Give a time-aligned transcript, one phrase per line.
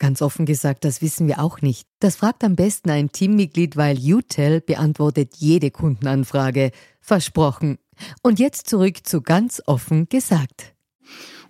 [0.00, 1.86] Ganz offen gesagt, das wissen wir auch nicht.
[2.00, 6.70] Das fragt am besten ein Teammitglied, weil UTEL beantwortet jede Kundenanfrage.
[7.02, 7.76] Versprochen.
[8.22, 10.74] Und jetzt zurück zu ganz offen gesagt.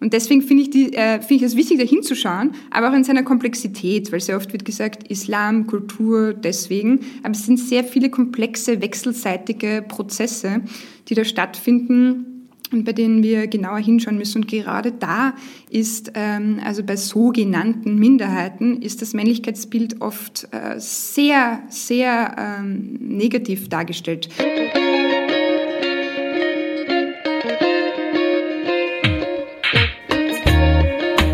[0.01, 3.23] Und deswegen finde ich, äh, find ich es wichtig, da hinzuschauen, aber auch in seiner
[3.23, 7.01] Komplexität, weil sehr oft wird gesagt, Islam, Kultur, deswegen.
[7.23, 10.63] Aber es sind sehr viele komplexe, wechselseitige Prozesse,
[11.09, 12.40] die da stattfinden
[12.73, 14.43] und bei denen wir genauer hinschauen müssen.
[14.43, 15.35] Und gerade da
[15.71, 23.69] ist, ähm, also bei sogenannten Minderheiten, ist das Männlichkeitsbild oft äh, sehr, sehr ähm, negativ
[23.69, 24.29] dargestellt.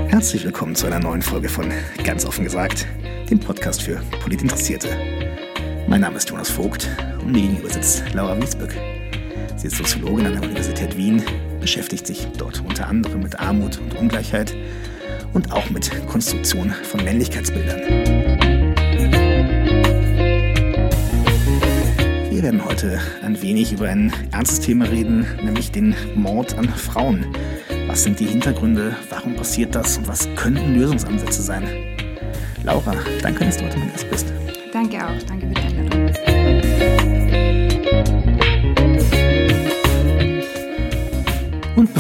[0.09, 1.67] Herzlich willkommen zu einer neuen Folge von
[2.03, 2.87] Ganz offen gesagt,
[3.31, 4.89] dem Podcast für Politinteressierte.
[5.89, 6.89] Mein Name ist Jonas Vogt
[7.21, 8.96] und mir gegenüber sitzt Laura Wiesböck.
[9.57, 11.23] Sie ist Soziologin an der Universität Wien,
[11.61, 14.55] beschäftigt sich dort unter anderem mit Armut und Ungleichheit
[15.33, 17.81] und auch mit Konstruktion von Männlichkeitsbildern.
[22.31, 27.25] Wir werden heute ein wenig über ein ernstes Thema reden, nämlich den Mord an Frauen.
[27.87, 28.95] Was sind die Hintergründe?
[29.09, 29.97] Warum passiert das?
[29.97, 31.67] Und was könnten Lösungsansätze sein?
[32.63, 34.27] Laura, danke, dass du heute mein Gast bist.
[34.71, 35.23] Danke auch.
[35.27, 36.46] Danke für die Einladung.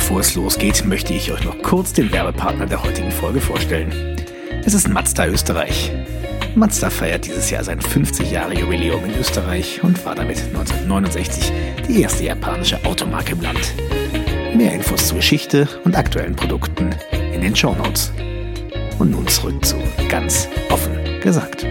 [0.06, 4.16] Bevor es losgeht, möchte ich euch noch kurz den Werbepartner der heutigen Folge vorstellen.
[4.64, 5.90] Es ist Mazda Österreich.
[6.54, 11.52] Mazda feiert dieses Jahr sein 50 Jahre Jubiläum in Österreich und war damit 1969
[11.88, 13.74] die erste japanische Automarke im Land.
[14.54, 16.94] Mehr Infos zur Geschichte und aktuellen Produkten
[17.34, 18.12] in den Show Notes.
[19.00, 19.74] Und nun zurück zu
[20.08, 21.66] ganz offen gesagt.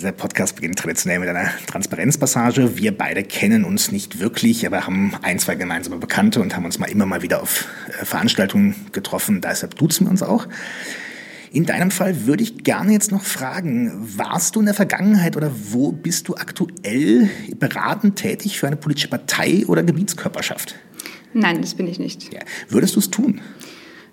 [0.00, 2.78] Dieser Podcast beginnt traditionell mit einer Transparenzpassage.
[2.78, 6.78] Wir beide kennen uns nicht wirklich, aber haben ein, zwei gemeinsame Bekannte und haben uns
[6.78, 9.42] mal immer mal wieder auf äh, Veranstaltungen getroffen.
[9.42, 10.48] Deshalb duzen wir uns auch.
[11.52, 15.52] In deinem Fall würde ich gerne jetzt noch fragen, warst du in der Vergangenheit oder
[15.68, 17.28] wo bist du aktuell
[17.58, 20.76] beratend tätig für eine politische Partei oder Gebietskörperschaft?
[21.34, 22.32] Nein, das bin ich nicht.
[22.32, 22.40] Ja.
[22.70, 23.42] Würdest du es tun?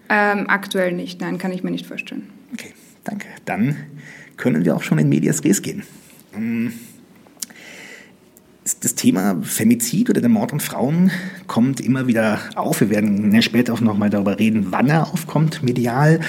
[0.09, 2.27] Ähm, aktuell nicht, nein, kann ich mir nicht vorstellen.
[2.51, 2.73] Okay,
[3.05, 3.27] danke.
[3.45, 3.77] Dann
[4.37, 5.83] können wir auch schon in Medias Res gehen.
[6.33, 6.73] Ähm,
[8.81, 11.11] das Thema Femizid oder der Mord an Frauen
[11.47, 12.81] kommt immer wieder auf.
[12.81, 16.19] Wir werden später auch noch mal darüber reden, wann er aufkommt, medial.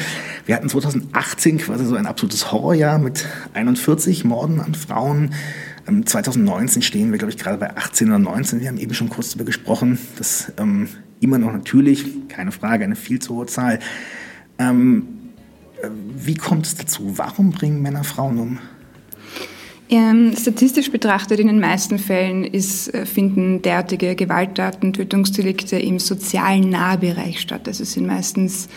[0.47, 5.35] Wir hatten 2018 quasi so ein absolutes Horrorjahr mit 41 Morden an Frauen.
[6.05, 8.61] 2019 ähm, stehen wir, glaube ich, gerade bei 18 oder 19.
[8.61, 9.99] Wir haben eben schon kurz darüber gesprochen.
[10.17, 10.89] Das ähm,
[11.21, 13.79] immer noch natürlich, keine Frage, eine viel zu hohe Zahl.
[14.59, 15.18] Ähm, äh,
[16.17, 17.17] wie kommt es dazu?
[17.17, 18.59] Warum bringen Männer Frauen um?
[19.91, 26.69] Ähm, statistisch betrachtet in den meisten Fällen ist, äh, finden derartige Gewalttaten, Tötungsdelikte im sozialen
[26.69, 27.63] Nahbereich statt.
[27.67, 28.69] Also es sind meistens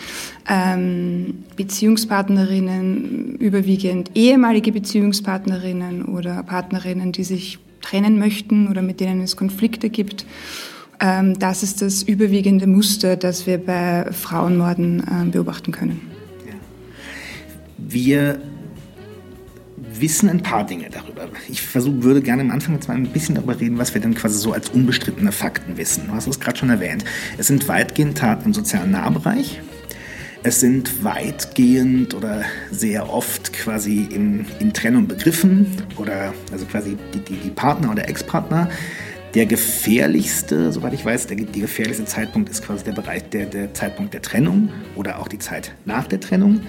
[0.48, 9.36] ähm, Beziehungspartnerinnen, überwiegend ehemalige Beziehungspartnerinnen oder Partnerinnen, die sich trennen möchten oder mit denen es
[9.36, 10.24] Konflikte gibt.
[10.98, 16.11] Ähm, das ist das überwiegende Muster, das wir bei Frauenmorden äh, beobachten können.
[17.88, 18.40] Wir
[19.76, 21.28] wissen ein paar Dinge darüber.
[21.48, 24.14] Ich versuch, würde gerne am Anfang jetzt mal ein bisschen darüber reden, was wir denn
[24.14, 26.06] quasi so als unbestrittene Fakten wissen.
[26.06, 27.04] Du hast es gerade schon erwähnt.
[27.38, 29.60] Es sind weitgehend Taten im sozialen Nahbereich.
[30.44, 37.20] Es sind weitgehend oder sehr oft quasi in, in Trennung begriffen oder also quasi die,
[37.20, 38.68] die, die Partner oder Ex-Partner.
[39.34, 43.72] Der gefährlichste, soweit ich weiß, der, der gefährlichste Zeitpunkt ist quasi der Bereich der, der
[43.72, 46.60] Zeitpunkt der Trennung oder auch die Zeit nach der Trennung.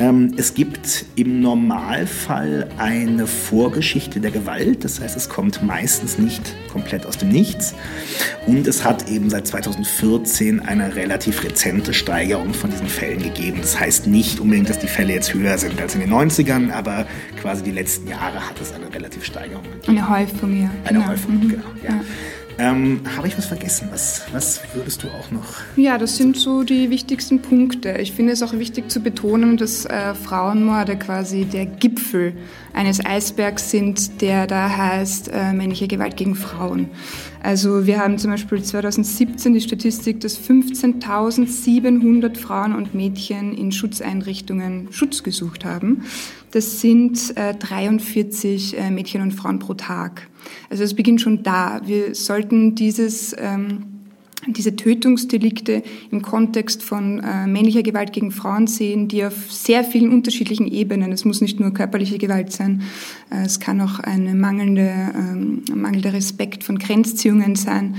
[0.00, 6.54] Ähm, es gibt im Normalfall eine Vorgeschichte der Gewalt, das heißt, es kommt meistens nicht
[6.72, 7.74] komplett aus dem Nichts.
[8.46, 13.58] Und es hat eben seit 2014 eine relativ rezente Steigerung von diesen Fällen gegeben.
[13.60, 17.06] Das heißt nicht unbedingt, dass die Fälle jetzt höher sind als in den 90ern, aber
[17.40, 19.98] quasi die letzten Jahre hat es eine relative Steigerung gegeben.
[19.98, 20.70] Eine Häufung, ja.
[20.84, 21.10] Eine genau.
[21.10, 21.48] Häufung, mhm.
[21.48, 21.64] genau.
[21.82, 21.90] Ja.
[21.90, 22.00] ja.
[22.60, 23.88] Ähm, Habe ich was vergessen?
[23.92, 25.44] Was, was würdest du auch noch?
[25.76, 27.98] Ja, das sind so die wichtigsten Punkte.
[28.00, 32.36] Ich finde es auch wichtig zu betonen, dass äh, Frauenmorde quasi der Gipfel
[32.72, 36.88] eines Eisbergs sind, der da heißt äh, männliche Gewalt gegen Frauen.
[37.40, 44.88] Also wir haben zum Beispiel 2017 die Statistik, dass 15.700 Frauen und Mädchen in Schutzeinrichtungen
[44.90, 46.02] Schutz gesucht haben.
[46.50, 50.28] Das sind äh, 43 äh, Mädchen und Frauen pro Tag.
[50.70, 51.80] Also es beginnt schon da.
[51.84, 53.98] Wir sollten dieses ähm,
[54.46, 60.12] diese Tötungsdelikte im Kontext von äh, männlicher Gewalt gegen Frauen sehen, die auf sehr vielen
[60.12, 62.82] unterschiedlichen Ebenen, es muss nicht nur körperliche Gewalt sein,
[63.30, 67.96] äh, es kann auch eine mangelnde, ähm, mangelnder Respekt von Grenzziehungen sein,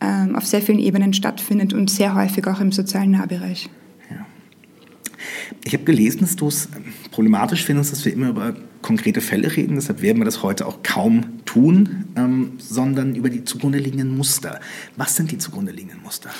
[0.00, 3.68] äh, auf sehr vielen Ebenen stattfindet und sehr häufig auch im sozialen Nahbereich.
[5.64, 6.68] Ich habe gelesen, dass du es
[7.10, 9.76] problematisch findest, dass wir immer über konkrete Fälle reden.
[9.76, 14.60] Deshalb werden wir das heute auch kaum tun, ähm, sondern über die zugrunde liegenden Muster.
[14.96, 16.30] Was sind die zugrunde liegenden Muster?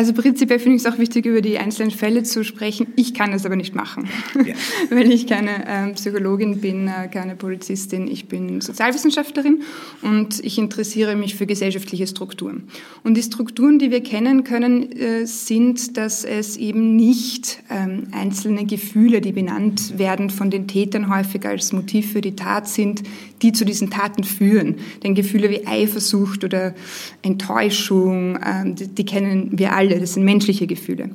[0.00, 2.86] Also prinzipiell finde ich es auch wichtig, über die einzelnen Fälle zu sprechen.
[2.96, 4.54] Ich kann das aber nicht machen, ja.
[4.90, 8.08] weil ich keine ähm, Psychologin bin, äh, keine Polizistin.
[8.08, 9.60] Ich bin Sozialwissenschaftlerin
[10.00, 12.68] und ich interessiere mich für gesellschaftliche Strukturen.
[13.04, 18.64] Und die Strukturen, die wir kennen können, äh, sind, dass es eben nicht ähm, einzelne
[18.64, 23.02] Gefühle, die benannt werden von den Tätern häufig als Motiv für die Tat sind,
[23.42, 24.76] die zu diesen Taten führen.
[25.02, 26.74] Denn Gefühle wie Eifersucht oder
[27.22, 31.10] Enttäuschung, ähm, die, kennen wir alle das sind menschliche Gefühle.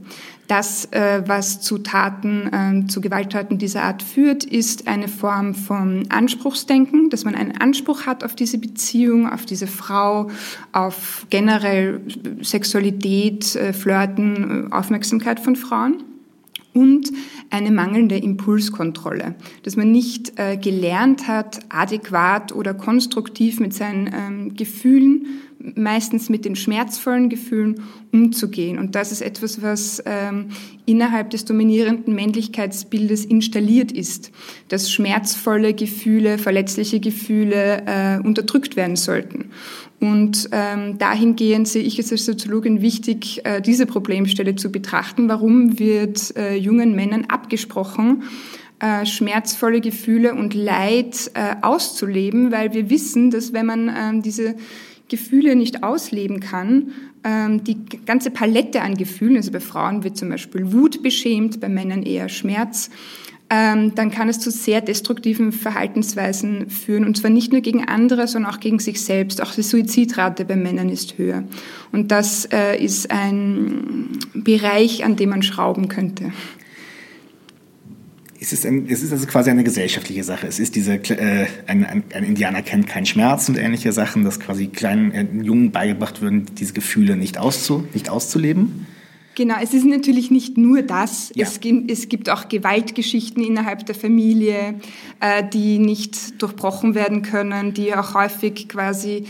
[0.47, 6.05] Das, äh, was zu Taten, ähm, zu Gewalttaten dieser Art führt, ist eine Form von
[6.09, 10.29] Anspruchsdenken, dass man einen Anspruch hat auf diese Beziehung, auf diese Frau,
[10.71, 12.01] auf generell
[12.41, 16.03] Sexualität, äh, Flirten, äh, Aufmerksamkeit von Frauen
[16.75, 17.11] und
[17.49, 24.55] eine mangelnde Impulskontrolle, dass man nicht äh, gelernt hat, adäquat oder konstruktiv mit seinen ähm,
[24.55, 25.25] Gefühlen,
[25.75, 27.81] meistens mit den schmerzvollen Gefühlen
[28.11, 28.77] umzugehen.
[28.77, 30.49] Und das ist etwas, was ähm,
[30.85, 34.31] innerhalb des dominierenden Männlichkeitsbildes installiert ist,
[34.67, 39.51] dass schmerzvolle Gefühle, verletzliche Gefühle äh, unterdrückt werden sollten.
[39.99, 45.29] Und ähm, dahingehend sehe ich es als Soziologin wichtig, äh, diese Problemstelle zu betrachten.
[45.29, 48.23] Warum wird äh, jungen Männern abgesprochen,
[48.79, 52.51] äh, schmerzvolle Gefühle und Leid äh, auszuleben?
[52.51, 54.55] Weil wir wissen, dass wenn man ähm, diese
[55.07, 56.91] Gefühle nicht ausleben kann,
[57.23, 61.69] ähm, die ganze Palette an Gefühlen, also bei Frauen wird zum Beispiel Wut beschämt, bei
[61.69, 62.89] Männern eher Schmerz,
[63.49, 67.05] ähm, dann kann es zu sehr destruktiven Verhaltensweisen führen.
[67.05, 69.41] Und zwar nicht nur gegen andere, sondern auch gegen sich selbst.
[69.41, 71.43] Auch die Suizidrate bei Männern ist höher.
[71.91, 76.31] Und das äh, ist ein Bereich, an dem man schrauben könnte.
[78.39, 80.47] Es ist, ein, es ist also quasi eine gesellschaftliche Sache.
[80.47, 84.39] Es ist diese, äh, ein, ein, ein, Indianer kennt keinen Schmerz und ähnliche Sachen, dass
[84.39, 88.87] quasi kleinen äh, Jungen beigebracht würden, diese Gefühle nicht, auszu, nicht auszuleben.
[89.35, 91.31] Genau, es ist natürlich nicht nur das.
[91.35, 91.45] Ja.
[91.45, 94.75] Es, gibt, es, gibt auch Gewaltgeschichten innerhalb der Familie,
[95.19, 99.25] äh, die nicht durchbrochen werden können, die auch häufig quasi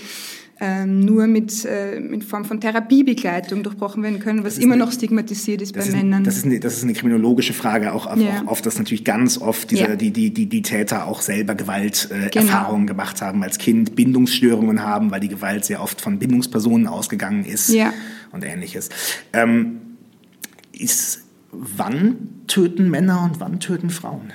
[0.62, 4.92] ähm, nur mit äh, in Form von Therapiebegleitung durchbrochen werden können, was immer eine, noch
[4.92, 6.24] stigmatisiert ist bei ist, Männern.
[6.24, 8.44] Das ist, eine, das ist eine kriminologische Frage, auch, ja.
[8.46, 9.96] auch oft, dass natürlich ganz oft diese, ja.
[9.96, 12.86] die, die, die, die Täter auch selber Gewalterfahrungen äh, genau.
[12.86, 17.70] gemacht haben als Kind, Bindungsstörungen haben, weil die Gewalt sehr oft von Bindungspersonen ausgegangen ist
[17.74, 17.94] ja.
[18.32, 18.90] und ähnliches.
[19.34, 19.82] Ähm,
[20.76, 24.34] ist, wann töten Männer und wann töten Frauen?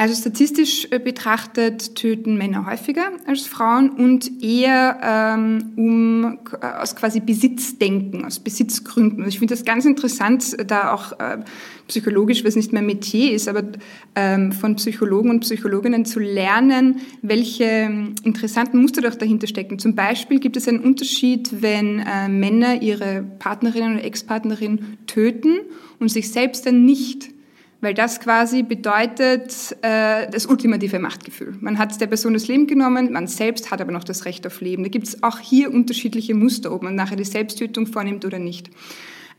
[0.00, 6.96] Also statistisch äh, betrachtet töten Männer häufiger als Frauen und eher ähm, um äh, aus
[6.96, 9.18] quasi Besitzdenken, aus Besitzgründen.
[9.18, 11.40] Also ich finde das ganz interessant, da auch äh,
[11.86, 13.62] psychologisch, was nicht mehr Metier ist, aber
[14.14, 19.78] ähm, von Psychologen und Psychologinnen zu lernen, welche ähm, interessanten Muster doch dahinter stecken.
[19.78, 25.58] Zum Beispiel gibt es einen Unterschied, wenn äh, Männer ihre Partnerin oder Ex-Partnerin töten
[25.98, 27.28] und sich selbst dann nicht
[27.80, 31.54] weil das quasi bedeutet äh, das ultimative Machtgefühl.
[31.60, 34.60] Man hat der Person das Leben genommen, man selbst hat aber noch das Recht auf
[34.60, 34.82] Leben.
[34.82, 38.70] Da gibt es auch hier unterschiedliche Muster, ob man nachher die Selbsttötung vornimmt oder nicht.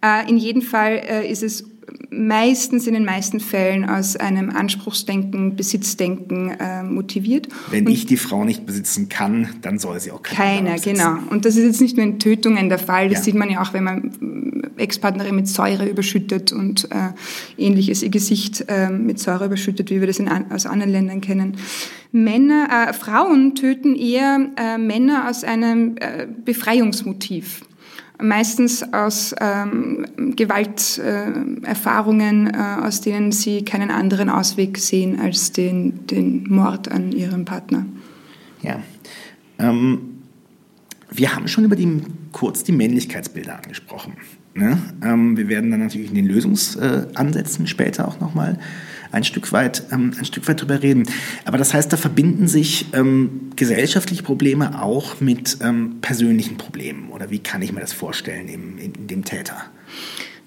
[0.03, 1.65] Äh, in jedem Fall äh, ist es
[2.09, 7.47] meistens in den meisten Fällen aus einem Anspruchsdenken, Besitzdenken äh, motiviert.
[7.69, 10.69] Wenn und ich die Frau nicht besitzen kann, dann soll sie auch keine.
[10.69, 11.17] Keiner, genau.
[11.29, 13.09] Und das ist jetzt nicht nur in Tötungen der Fall.
[13.09, 13.23] Das ja.
[13.25, 14.11] sieht man ja auch, wenn man
[14.77, 17.11] Ex-Partnerin mit Säure überschüttet und äh,
[17.57, 21.57] ähnliches ihr Gesicht äh, mit Säure überschüttet, wie wir das in, aus anderen Ländern kennen.
[22.11, 27.61] Männer, äh, Frauen töten eher äh, Männer aus einem äh, Befreiungsmotiv
[28.21, 36.05] meistens aus ähm, Gewalterfahrungen, äh, äh, aus denen sie keinen anderen Ausweg sehen als den,
[36.07, 37.87] den Mord an ihrem Partner.
[38.61, 38.83] Ja.
[39.59, 40.19] Ähm,
[41.09, 42.01] wir haben schon über die,
[42.31, 44.13] kurz die Männlichkeitsbilder angesprochen.
[44.53, 44.77] Ne?
[45.03, 48.59] Ähm, wir werden dann natürlich in den Lösungsansätzen später auch nochmal
[49.11, 51.03] ein Stück weit, ähm, ein Stück weit drüber reden.
[51.45, 57.09] Aber das heißt, da verbinden sich ähm, gesellschaftliche Probleme auch mit ähm, persönlichen Problemen.
[57.11, 59.55] Oder wie kann ich mir das vorstellen in, in dem Täter?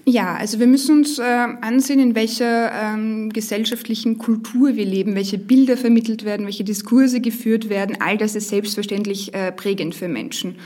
[0.07, 5.39] Ja, also wir müssen uns äh, ansehen, in welcher ähm, gesellschaftlichen Kultur wir leben, welche
[5.39, 7.97] Bilder vermittelt werden, welche Diskurse geführt werden.
[8.01, 10.57] All das ist selbstverständlich äh, prägend für Menschen.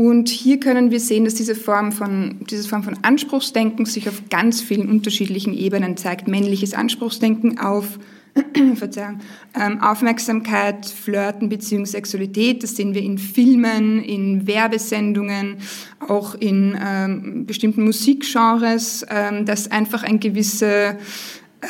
[0.00, 4.22] Und hier können wir sehen, dass diese Form von, diese Form von Anspruchsdenken sich auf
[4.30, 6.28] ganz vielen unterschiedlichen Ebenen zeigt.
[6.28, 7.98] Männliches Anspruchsdenken auf
[8.76, 9.18] Verzeihung,
[9.60, 12.62] ähm, Aufmerksamkeit, Flirten, Beziehung, Sexualität.
[12.62, 15.56] Das sehen wir in Filmen, in Werbesendungen,
[15.98, 20.96] auch in ähm, bestimmten Musikgenres, ähm, dass einfach ein gewisse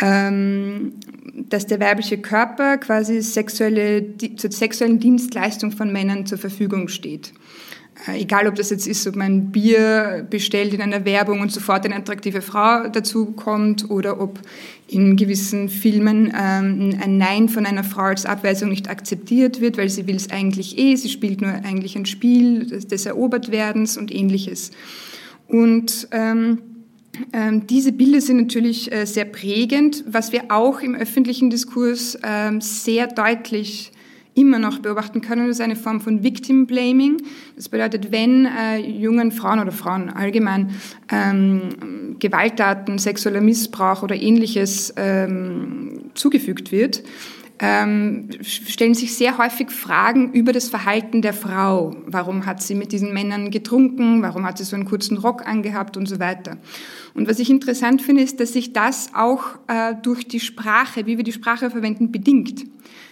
[0.02, 0.92] ähm,
[1.32, 7.32] dass der weibliche Körper quasi sexuelle, zur sexuellen Dienstleistung von Männern zur Verfügung steht.
[8.06, 11.84] Äh, egal ob das jetzt ist, ob man Bier bestellt in einer Werbung und sofort
[11.84, 14.38] eine attraktive Frau dazu kommt oder ob
[14.86, 19.88] in gewissen Filmen ähm, ein Nein von einer Frau als Abweisung nicht akzeptiert wird, weil
[19.88, 24.14] sie will es eigentlich eh, sie spielt nur eigentlich ein Spiel des, des Erobertwerdens und
[24.14, 24.70] ähnliches.
[25.46, 26.58] Und ähm,
[27.32, 32.60] ähm, diese Bilder sind natürlich äh, sehr prägend, was wir auch im öffentlichen Diskurs ähm,
[32.60, 33.92] sehr deutlich
[34.38, 37.16] immer noch beobachten können, ist eine Form von Victim Blaming.
[37.57, 40.71] Das bedeutet, wenn äh, jungen Frauen oder Frauen allgemein
[41.11, 47.02] ähm, Gewalttaten, sexueller Missbrauch oder ähnliches ähm, zugefügt wird,
[47.61, 51.97] ähm, stellen sich sehr häufig Fragen über das Verhalten der Frau.
[52.07, 54.23] Warum hat sie mit diesen Männern getrunken?
[54.23, 56.57] Warum hat sie so einen kurzen Rock angehabt und so weiter?
[57.14, 61.16] Und was ich interessant finde, ist, dass sich das auch äh, durch die Sprache, wie
[61.16, 62.64] wir die Sprache verwenden, bedingt.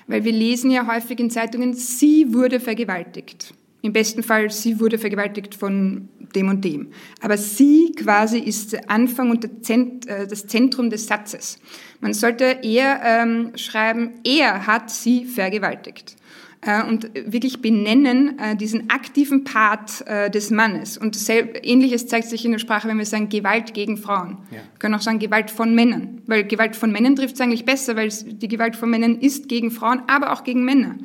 [0.06, 3.54] Weil wir lesen ja häufig in Zeitungen, sie wurde vergewaltigt.
[3.82, 6.88] Im besten Fall, sie wurde vergewaltigt von dem und dem.
[7.20, 11.58] Aber sie quasi ist der Anfang und äh, das Zentrum des Satzes.
[12.00, 16.15] Man sollte eher ähm, schreiben, er hat sie vergewaltigt.
[16.62, 20.98] Äh, und wirklich benennen äh, diesen aktiven Part äh, des Mannes.
[20.98, 24.38] Und Ähnliches zeigt sich in der Sprache, wenn wir sagen Gewalt gegen Frauen.
[24.50, 24.56] Ja.
[24.58, 27.96] Wir können auch sagen Gewalt von Männern, weil Gewalt von Männern trifft es eigentlich besser,
[27.96, 30.96] weil die Gewalt von Männern ist gegen Frauen, aber auch gegen Männer.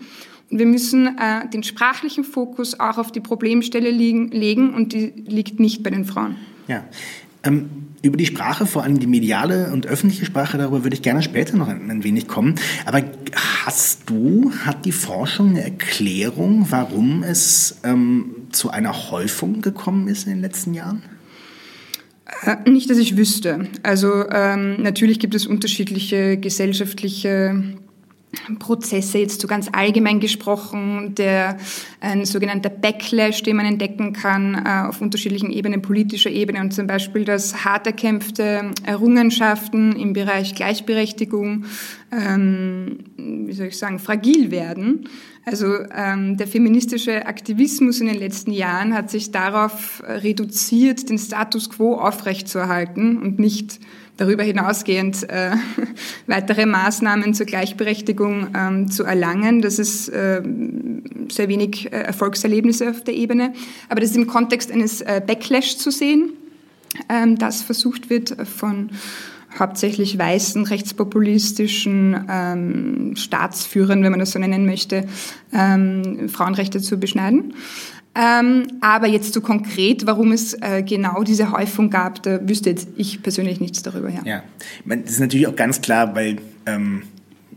[0.49, 1.15] Und wir müssen
[1.53, 6.35] den sprachlichen Fokus auch auf die Problemstelle legen und die liegt nicht bei den Frauen.
[6.67, 6.83] Ja.
[7.43, 7.69] Ähm
[8.03, 11.55] über die Sprache, vor allem die mediale und öffentliche Sprache, darüber würde ich gerne später
[11.55, 12.55] noch ein, ein, wenig kommen.
[12.85, 13.03] Aber
[13.65, 20.25] hast du, hat die Forschung eine Erklärung, warum es ähm, zu einer Häufung gekommen ist
[20.25, 21.03] in den letzten Jahren?
[22.43, 23.67] Äh, nicht, dass ich wüsste.
[23.83, 27.75] Also ähm, natürlich gibt es unterschiedliche gesellschaftliche
[28.59, 31.57] Prozesse jetzt so ganz allgemein gesprochen, der
[31.99, 36.87] ein sogenannter Backlash, den man entdecken kann äh, auf unterschiedlichen Ebenen, politischer Ebene und zum
[36.87, 41.65] Beispiel, dass hart erkämpfte Errungenschaften im Bereich Gleichberechtigung,
[42.11, 45.09] ähm, wie soll ich sagen, fragil werden.
[45.43, 51.69] Also ähm, der feministische Aktivismus in den letzten Jahren hat sich darauf reduziert, den Status
[51.69, 53.79] quo aufrechtzuerhalten und nicht
[54.17, 55.51] darüber hinausgehend äh,
[56.27, 59.61] weitere Maßnahmen zur Gleichberechtigung ähm, zu erlangen.
[59.61, 60.41] Das ist äh,
[61.29, 63.53] sehr wenig äh, Erfolgserlebnisse auf der Ebene.
[63.89, 66.33] Aber das ist im Kontext eines äh, Backlash zu sehen,
[67.09, 68.89] ähm, das versucht wird von
[69.57, 75.07] hauptsächlich weißen, rechtspopulistischen ähm, Staatsführern, wenn man das so nennen möchte,
[75.53, 77.53] ähm, Frauenrechte zu beschneiden.
[78.13, 82.89] Ähm, aber jetzt so konkret, warum es äh, genau diese Häufung gab, da wüsste jetzt
[82.97, 84.09] ich persönlich nichts darüber.
[84.09, 84.43] Ja, ja.
[84.85, 87.03] das ist natürlich auch ganz klar, weil ähm,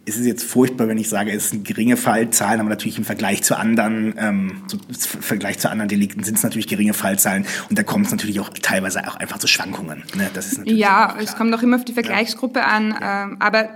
[0.06, 3.42] es ist jetzt furchtbar, wenn ich sage, es sind geringe Fallzahlen, aber natürlich im Vergleich
[3.42, 7.78] zu anderen, ähm, zu, im Vergleich zu anderen Delikten sind es natürlich geringe Fallzahlen und
[7.78, 10.04] da kommt es natürlich auch teilweise auch einfach zu Schwankungen.
[10.14, 10.30] Ne?
[10.34, 12.66] Das ist natürlich ja, es kommt auch immer auf die Vergleichsgruppe ja.
[12.66, 13.70] an, äh, aber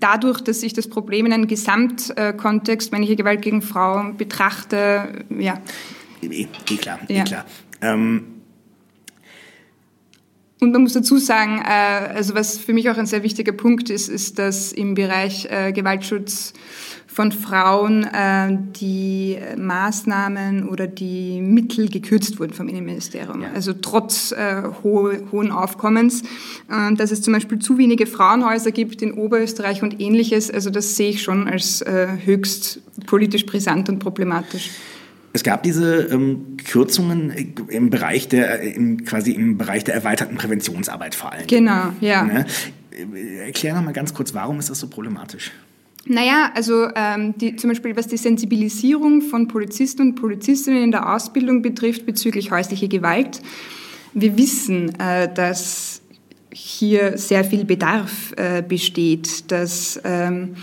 [0.00, 5.54] dadurch, dass ich das Problem in einem Gesamtkontext, wenn ich Gewalt gegen Frauen betrachte, ja,
[6.22, 7.22] Eh, eh klar, eh ja.
[7.22, 7.44] eh klar.
[7.80, 8.38] Ähm,
[10.60, 13.90] Und man muss dazu sagen, äh, also was für mich auch ein sehr wichtiger Punkt
[13.90, 16.52] ist, ist, dass im Bereich äh, Gewaltschutz
[17.06, 23.42] von Frauen äh, die Maßnahmen oder die Mittel gekürzt wurden vom Innenministerium.
[23.42, 23.50] Ja.
[23.54, 26.22] Also trotz äh, ho hohen Aufkommens,
[26.68, 30.50] äh, dass es zum Beispiel zu wenige Frauenhäuser gibt in Oberösterreich und ähnliches.
[30.50, 31.84] Also das sehe ich schon als
[32.24, 34.70] höchst politisch brisant und problematisch.
[35.38, 41.14] Es gab diese ähm, Kürzungen im Bereich der im, quasi im Bereich der erweiterten Präventionsarbeit
[41.14, 41.46] vor allem.
[41.46, 42.24] Genau, ja.
[42.24, 42.44] Ne?
[43.46, 45.52] Erklär noch mal ganz kurz, warum ist das so problematisch?
[46.06, 51.14] Naja, also ähm, die, zum Beispiel was die Sensibilisierung von Polizisten und Polizistinnen in der
[51.14, 53.40] Ausbildung betrifft bezüglich häuslicher Gewalt.
[54.14, 56.02] Wir wissen, äh, dass
[56.52, 60.56] hier sehr viel Bedarf äh, besteht, dass ähm,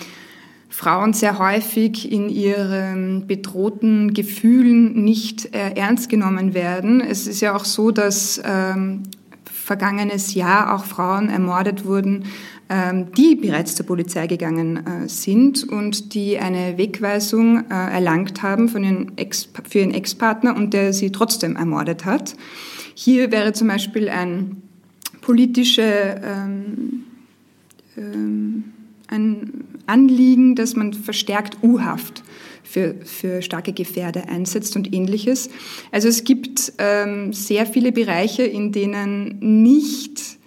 [0.76, 7.00] Frauen sehr häufig in ihren bedrohten Gefühlen nicht äh, ernst genommen werden.
[7.00, 9.04] Es ist ja auch so, dass ähm,
[9.46, 12.26] vergangenes Jahr auch Frauen ermordet wurden,
[12.68, 18.68] ähm, die bereits zur Polizei gegangen äh, sind und die eine Wegweisung äh, erlangt haben
[18.68, 22.36] von ihren Ex, für ihren Ex-Partner und der sie trotzdem ermordet hat.
[22.96, 24.62] Hier wäre zum Beispiel ein
[25.22, 27.06] politische ähm,
[27.96, 28.66] ähm,
[29.08, 32.24] ein Anliegen, dass man verstärkt U-Haft
[32.64, 35.50] für, für starke Gefährder einsetzt und ähnliches.
[35.92, 40.38] Also es gibt ähm, sehr viele Bereiche, in denen nicht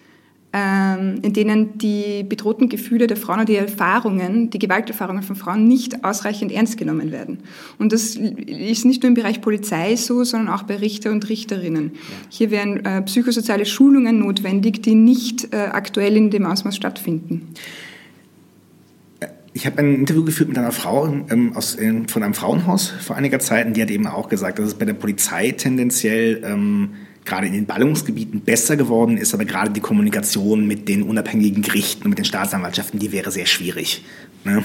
[0.50, 5.68] ähm, in denen die bedrohten Gefühle der Frauen oder die Erfahrungen, die Gewalterfahrungen von Frauen
[5.68, 7.40] nicht ausreichend ernst genommen werden.
[7.78, 11.92] Und das ist nicht nur im Bereich Polizei so, sondern auch bei Richter und Richterinnen.
[11.92, 12.00] Ja.
[12.30, 17.49] Hier wären äh, psychosoziale Schulungen notwendig, die nicht äh, aktuell in dem Ausmaß stattfinden.
[19.59, 23.17] Ich habe ein Interview geführt mit einer Frau ähm, aus, äh, von einem Frauenhaus vor
[23.17, 26.91] einiger Zeit und die hat eben auch gesagt, dass es bei der Polizei tendenziell ähm,
[27.25, 32.05] gerade in den Ballungsgebieten besser geworden ist, aber gerade die Kommunikation mit den unabhängigen Gerichten
[32.05, 34.05] und mit den Staatsanwaltschaften, die wäre sehr schwierig.
[34.45, 34.62] Ne?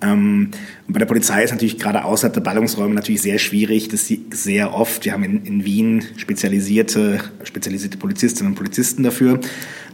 [0.00, 0.50] Ähm,
[0.86, 4.74] bei der Polizei ist natürlich gerade außerhalb der Ballungsräume natürlich sehr schwierig, dass sie sehr
[4.74, 9.40] oft, wir haben in, in Wien spezialisierte, spezialisierte Polizistinnen und Polizisten dafür,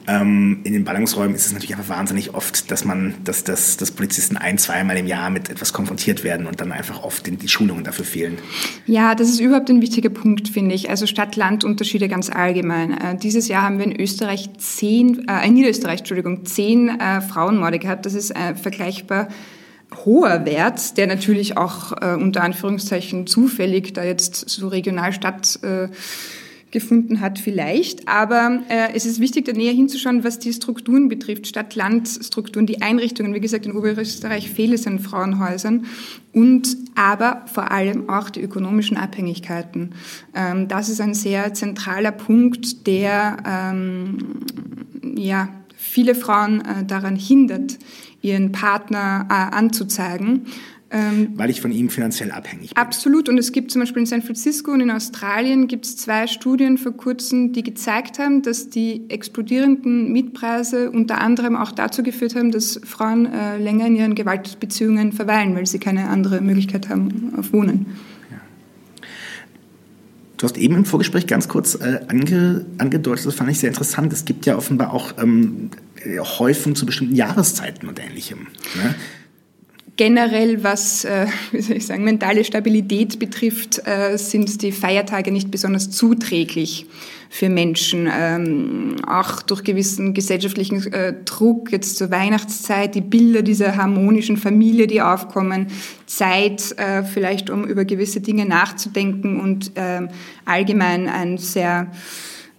[0.06, 3.90] ähm, in den Ballungsräumen ist es natürlich einfach wahnsinnig oft, dass man, dass, dass, dass
[3.90, 7.84] Polizisten ein, zweimal im Jahr mit etwas konfrontiert werden und dann einfach oft die Schulungen
[7.84, 8.38] dafür fehlen.
[8.86, 10.90] Ja, das ist überhaupt ein wichtiger Punkt, finde ich.
[10.90, 12.92] Also Stadt-Land-Unterschiede ganz allgemein.
[12.92, 17.78] Äh, dieses Jahr haben wir in Österreich zehn, äh, in Niederösterreich, Entschuldigung, zehn äh, Frauenmorde
[17.78, 18.04] gehabt.
[18.04, 19.28] Das ist äh, vergleichbar
[20.04, 25.88] hoher Wert, der natürlich auch äh, unter Anführungszeichen zufällig da jetzt so regional statt äh,
[26.74, 28.08] gefunden hat vielleicht.
[28.08, 33.32] Aber äh, es ist wichtig, da näher hinzuschauen, was die Strukturen betrifft, Stadt-Land-Strukturen, die Einrichtungen.
[33.32, 35.86] Wie gesagt, in Oberösterreich fehlt es an Frauenhäusern
[36.32, 39.94] und aber vor allem auch die ökonomischen Abhängigkeiten.
[40.34, 44.18] Ähm, das ist ein sehr zentraler Punkt, der ähm,
[45.16, 47.78] ja, viele Frauen äh, daran hindert,
[48.24, 50.46] ihren Partner äh, anzuzeigen.
[50.90, 52.76] Ähm, Weil ich von ihm finanziell abhängig bin.
[52.76, 53.28] Absolut.
[53.28, 56.78] Und es gibt zum Beispiel in San Francisco und in Australien gibt es zwei Studien
[56.78, 62.52] vor kurzem, die gezeigt haben, dass die explodierenden Mietpreise unter anderem auch dazu geführt haben,
[62.52, 67.52] dass Frauen äh, länger in ihren Gewaltbeziehungen verweilen, weil sie keine andere Möglichkeit haben auf
[67.52, 67.86] Wohnen.
[70.36, 74.12] Du hast eben im Vorgespräch ganz kurz äh, ange, angedeutet, das fand ich sehr interessant.
[74.12, 75.70] Es gibt ja offenbar auch ähm,
[76.38, 78.48] Häufen zu bestimmten Jahreszeiten und ähnlichem.
[78.74, 78.94] Ne?
[79.96, 85.50] Generell, was äh, wie soll ich sagen, mentale Stabilität betrifft, äh, sind die Feiertage nicht
[85.50, 86.86] besonders zuträglich
[87.30, 88.08] für Menschen.
[88.12, 94.86] Ähm, auch durch gewissen gesellschaftlichen äh, Druck, jetzt zur Weihnachtszeit, die Bilder dieser harmonischen Familie,
[94.86, 95.68] die aufkommen,
[96.06, 100.08] Zeit äh, vielleicht, um über gewisse Dinge nachzudenken und ähm,
[100.44, 101.88] allgemein ein sehr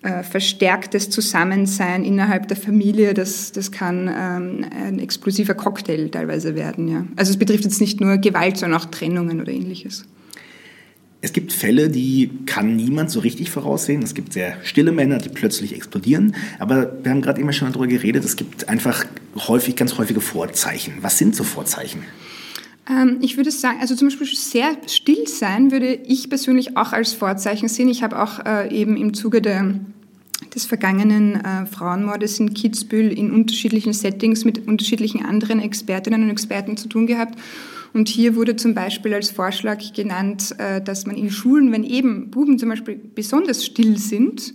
[0.05, 6.87] äh, verstärktes Zusammensein innerhalb der Familie, das, das kann ähm, ein explosiver Cocktail teilweise werden.
[6.87, 7.05] Ja.
[7.15, 10.05] Also es betrifft jetzt nicht nur Gewalt, sondern auch Trennungen oder ähnliches.
[11.21, 14.03] Es gibt Fälle, die kann niemand so richtig voraussehen.
[14.03, 16.35] Es gibt sehr stille Männer, die plötzlich explodieren.
[16.59, 19.05] Aber wir haben gerade immer schon darüber geredet, es gibt einfach
[19.47, 20.93] häufig, ganz häufige Vorzeichen.
[21.01, 22.03] Was sind so Vorzeichen?
[22.87, 27.13] Ähm, ich würde sagen, also zum Beispiel sehr still sein würde ich persönlich auch als
[27.13, 27.89] Vorzeichen sehen.
[27.89, 29.79] Ich habe auch äh, eben im Zuge der
[30.55, 36.77] des vergangenen äh, Frauenmordes in Kitzbühel in unterschiedlichen Settings mit unterschiedlichen anderen Expertinnen und Experten
[36.77, 37.37] zu tun gehabt.
[37.93, 42.31] Und hier wurde zum Beispiel als Vorschlag genannt, äh, dass man in Schulen, wenn eben
[42.31, 44.53] Buben zum Beispiel besonders still sind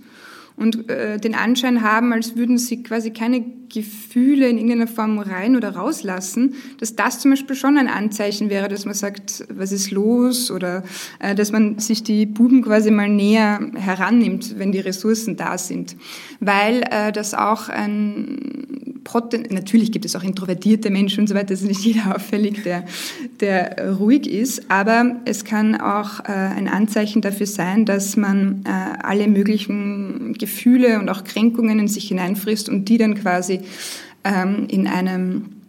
[0.61, 3.43] und äh, den Anschein haben, als würden sie quasi keine
[3.73, 8.69] Gefühle in irgendeiner Form rein oder rauslassen, dass das zum Beispiel schon ein Anzeichen wäre,
[8.69, 10.83] dass man sagt, was ist los oder
[11.19, 15.97] äh, dass man sich die Buben quasi mal näher herannimmt, wenn die Ressourcen da sind.
[16.41, 18.80] Weil äh, das auch ein
[19.51, 22.85] natürlich gibt es auch introvertierte Menschen und so weiter, es ist nicht jeder auffällig, der,
[23.41, 28.71] der ruhig ist, aber es kann auch äh, ein Anzeichen dafür sein, dass man äh,
[29.03, 33.61] alle möglichen Gefühle und auch Kränkungen in sich hineinfrisst und die dann quasi
[34.25, 35.60] ähm, in einem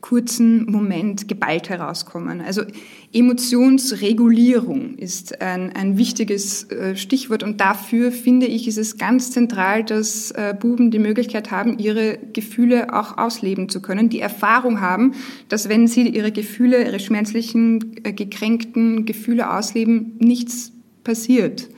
[0.00, 2.40] kurzen Moment geballt herauskommen.
[2.40, 2.62] Also
[3.12, 9.84] Emotionsregulierung ist ein, ein wichtiges äh, Stichwort und dafür finde ich, ist es ganz zentral,
[9.84, 15.12] dass äh, Buben die Möglichkeit haben, ihre Gefühle auch ausleben zu können, die Erfahrung haben,
[15.48, 20.72] dass wenn sie ihre Gefühle, ihre schmerzlichen, äh, gekränkten Gefühle ausleben, nichts
[21.04, 21.68] passiert.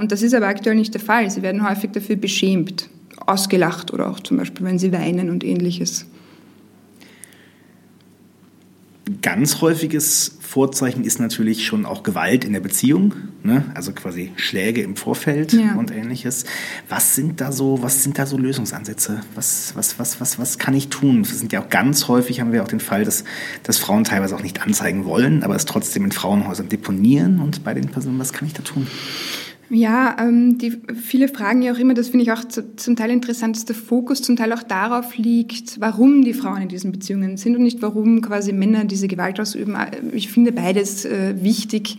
[0.00, 1.30] Und das ist aber aktuell nicht der Fall.
[1.30, 2.88] Sie werden häufig dafür beschämt,
[3.26, 6.04] ausgelacht oder auch zum Beispiel, wenn sie weinen und ähnliches.
[9.22, 13.64] Ganz häufiges Vorzeichen ist natürlich schon auch Gewalt in der Beziehung, ne?
[13.74, 15.74] also quasi Schläge im Vorfeld ja.
[15.74, 16.44] und ähnliches.
[16.88, 19.20] Was sind da so, was sind da so Lösungsansätze?
[19.34, 21.22] Was, was, was, was, was kann ich tun?
[21.22, 23.24] Das sind ja auch ganz häufig haben wir auch den Fall, dass,
[23.62, 27.74] dass Frauen teilweise auch nicht anzeigen wollen, aber es trotzdem in Frauenhäusern deponieren und bei
[27.74, 28.86] den Personen, was kann ich da tun?
[29.70, 33.10] Ja, ähm, die, viele fragen ja auch immer, das finde ich auch zu, zum Teil
[33.10, 37.36] interessant, dass der Fokus zum Teil auch darauf liegt, warum die Frauen in diesen Beziehungen
[37.36, 39.76] sind und nicht warum quasi Männer diese Gewalt ausüben.
[40.12, 41.98] Ich finde beides äh, wichtig.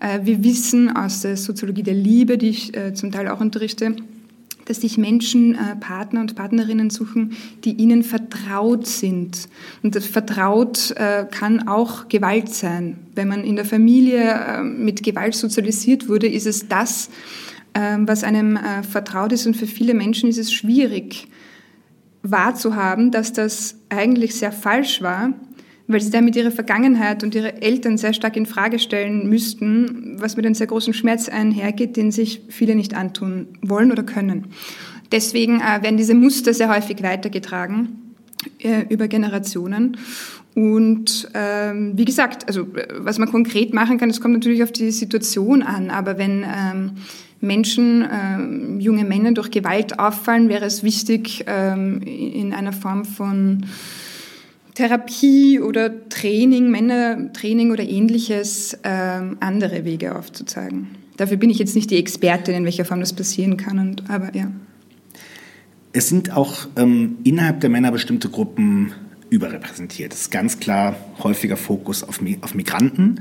[0.00, 3.96] Äh, wir wissen aus der Soziologie der Liebe, die ich äh, zum Teil auch unterrichte,
[4.68, 9.48] dass sich Menschen äh, Partner und Partnerinnen suchen, die ihnen vertraut sind.
[9.82, 12.98] Und vertraut äh, kann auch Gewalt sein.
[13.14, 17.08] Wenn man in der Familie äh, mit Gewalt sozialisiert wurde, ist es das,
[17.74, 19.46] ähm, was einem äh, vertraut ist.
[19.46, 21.28] Und für viele Menschen ist es schwierig
[22.22, 25.32] wahrzuhaben, dass das eigentlich sehr falsch war
[25.88, 30.36] weil sie damit ihre Vergangenheit und ihre Eltern sehr stark in Frage stellen müssten, was
[30.36, 34.48] mit einem sehr großen Schmerz einhergeht, den sich viele nicht antun wollen oder können.
[35.10, 38.14] Deswegen äh, werden diese Muster sehr häufig weitergetragen
[38.58, 39.96] äh, über Generationen.
[40.54, 42.66] Und ähm, wie gesagt, also
[42.98, 45.88] was man konkret machen kann, das kommt natürlich auf die Situation an.
[45.88, 46.90] Aber wenn ähm,
[47.40, 53.64] Menschen, ähm, junge Männer durch Gewalt auffallen, wäre es wichtig, ähm, in einer Form von
[54.78, 60.86] Therapie oder Training, Männertraining oder ähnliches ähm, andere Wege aufzuzeigen.
[61.16, 64.32] Dafür bin ich jetzt nicht die Expertin, in welcher Form das passieren kann, und, aber
[64.36, 64.52] ja.
[65.92, 68.92] Es sind auch ähm, innerhalb der Männer bestimmte Gruppen
[69.30, 70.12] überrepräsentiert.
[70.12, 73.20] Es ist ganz klar häufiger Fokus auf, auf Migranten.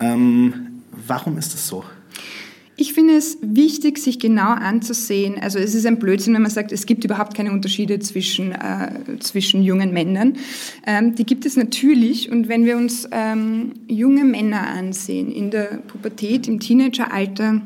[0.00, 1.84] Ähm, warum ist das so?
[2.80, 5.36] Ich finde es wichtig, sich genau anzusehen.
[5.40, 9.18] Also es ist ein Blödsinn, wenn man sagt, es gibt überhaupt keine Unterschiede zwischen, äh,
[9.18, 10.34] zwischen jungen Männern.
[10.86, 12.30] Ähm, die gibt es natürlich.
[12.30, 17.62] Und wenn wir uns ähm, junge Männer ansehen, in der Pubertät, im Teenageralter,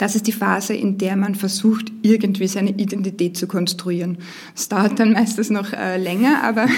[0.00, 4.16] das ist die Phase, in der man versucht, irgendwie seine Identität zu konstruieren.
[4.56, 6.68] Es dauert dann meistens noch äh, länger, aber,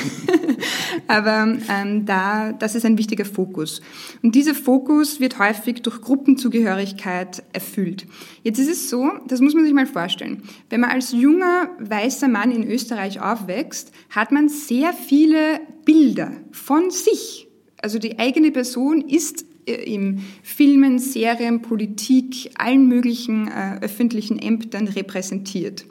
[1.07, 3.81] aber ähm, da, das ist ein wichtiger Fokus.
[4.25, 8.09] Und dieser Fokus wird häufig durch Gruppenzugehörigkeit erfüllt.
[8.43, 10.43] Jetzt ist es so, das muss man sich mal vorstellen.
[10.69, 16.91] Wenn man als junger weißer Mann in Österreich aufwächst, hat man sehr viele Bilder von
[16.91, 17.47] sich.
[17.81, 25.87] Also die eigene Person ist im Filmen, Serien, Politik, allen möglichen äh, öffentlichen Ämtern repräsentiert.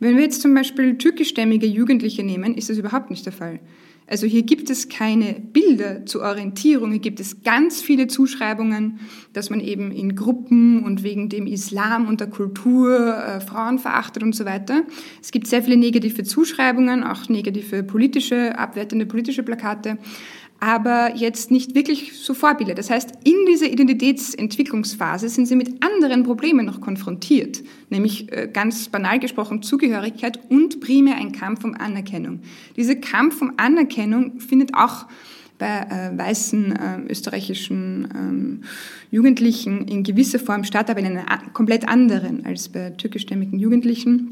[0.00, 3.60] Wenn wir jetzt zum Beispiel türkischstämmige Jugendliche nehmen, ist das überhaupt nicht der Fall.
[4.08, 9.00] Also hier gibt es keine Bilder zur Orientierung, hier gibt es ganz viele Zuschreibungen,
[9.32, 14.22] dass man eben in Gruppen und wegen dem Islam und der Kultur äh, Frauen verachtet
[14.22, 14.82] und so weiter.
[15.22, 19.98] Es gibt sehr viele negative Zuschreibungen, auch negative politische, abwertende politische Plakate
[20.62, 22.74] aber jetzt nicht wirklich so Vorbilder.
[22.74, 28.88] Das heißt, in dieser Identitätsentwicklungsphase sind sie mit anderen Problemen noch konfrontiert, nämlich äh, ganz
[28.88, 32.42] banal gesprochen Zugehörigkeit und primär ein Kampf um Anerkennung.
[32.76, 35.06] Dieser Kampf um Anerkennung findet auch
[35.58, 38.60] bei äh, weißen äh, österreichischen ähm,
[39.10, 44.31] Jugendlichen in gewisser Form statt, aber in einer komplett anderen als bei türkischstämmigen Jugendlichen.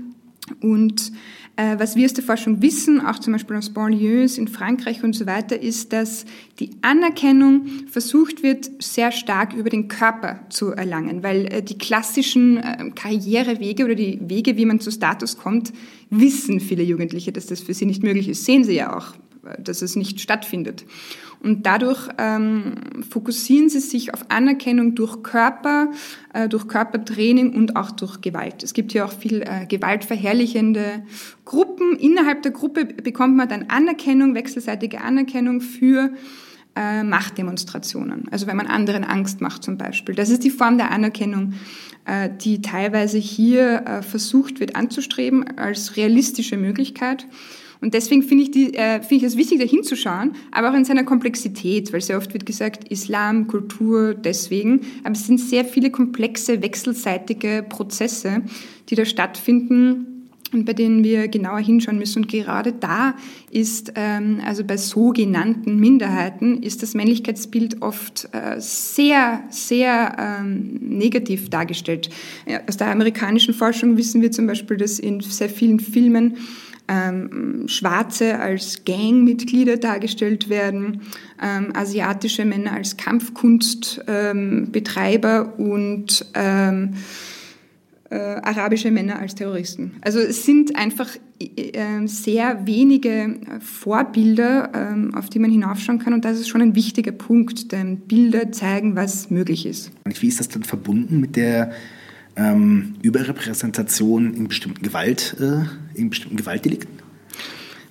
[0.60, 1.12] Und
[1.56, 5.14] äh, was wir aus der Forschung wissen, auch zum Beispiel aus Banlieues in Frankreich und
[5.14, 6.24] so weiter, ist, dass
[6.58, 12.56] die Anerkennung versucht wird, sehr stark über den Körper zu erlangen, weil äh, die klassischen
[12.56, 15.72] äh, Karrierewege oder die Wege, wie man zu Status kommt,
[16.08, 18.44] wissen viele Jugendliche, dass das für sie nicht möglich ist.
[18.44, 19.14] Sehen sie ja auch
[19.58, 20.84] dass es nicht stattfindet.
[21.42, 22.74] Und dadurch ähm,
[23.08, 25.90] fokussieren sie sich auf Anerkennung durch Körper,
[26.34, 28.62] äh, durch Körpertraining und auch durch Gewalt.
[28.62, 31.02] Es gibt hier auch viel äh, gewaltverherrlichende
[31.46, 31.96] Gruppen.
[31.96, 36.10] Innerhalb der Gruppe bekommt man dann Anerkennung, wechselseitige Anerkennung für
[36.76, 38.28] äh, Machtdemonstrationen.
[38.30, 40.14] Also wenn man anderen Angst macht zum Beispiel.
[40.14, 41.54] Das ist die Form der Anerkennung,
[42.04, 47.26] äh, die teilweise hier äh, versucht wird anzustreben als realistische Möglichkeit.
[47.80, 50.84] Und deswegen finde ich, die, äh, finde ich es wichtig, da hinzuschauen, aber auch in
[50.84, 54.80] seiner Komplexität, weil sehr oft wird gesagt, Islam, Kultur, deswegen.
[55.02, 58.42] Aber es sind sehr viele komplexe, wechselseitige Prozesse,
[58.90, 60.10] die da stattfinden
[60.52, 62.24] und bei denen wir genauer hinschauen müssen.
[62.24, 63.14] Und gerade da
[63.50, 71.50] ist, ähm, also bei sogenannten Minderheiten, ist das Männlichkeitsbild oft äh, sehr, sehr ähm, negativ
[71.50, 72.10] dargestellt.
[72.46, 76.36] Ja, aus der amerikanischen Forschung wissen wir zum Beispiel, dass in sehr vielen Filmen
[76.90, 81.02] ähm, Schwarze als Gangmitglieder dargestellt werden,
[81.40, 86.94] ähm, asiatische Männer als Kampfkunstbetreiber und ähm,
[88.10, 89.92] äh, arabische Männer als Terroristen.
[90.00, 96.24] Also es sind einfach äh, sehr wenige Vorbilder, äh, auf die man hinaufschauen kann und
[96.24, 99.92] das ist schon ein wichtiger Punkt, denn Bilder zeigen, was möglich ist.
[100.04, 101.70] Wie ist das dann verbunden mit der
[102.40, 106.98] ähm, Überrepräsentation in bestimmten Gewalt, äh, in bestimmten Gewaltdelikten?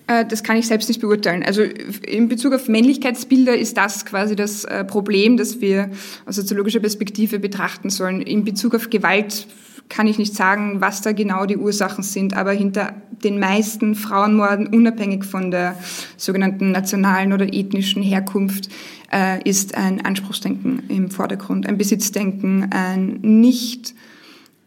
[0.07, 1.43] Äh, das kann ich selbst nicht beurteilen.
[1.43, 5.91] Also in Bezug auf Männlichkeitsbilder ist das quasi das äh, Problem, das wir
[6.25, 8.21] aus soziologischer Perspektive betrachten sollen.
[8.21, 9.47] In Bezug auf Gewalt
[9.87, 14.67] kann ich nicht sagen, was da genau die Ursachen sind, aber hinter den meisten Frauenmorden,
[14.67, 15.75] unabhängig von der
[16.15, 18.69] sogenannten nationalen oder ethnischen Herkunft,
[19.11, 23.95] äh, ist ein Anspruchsdenken im Vordergrund, ein Besitzdenken, ein nicht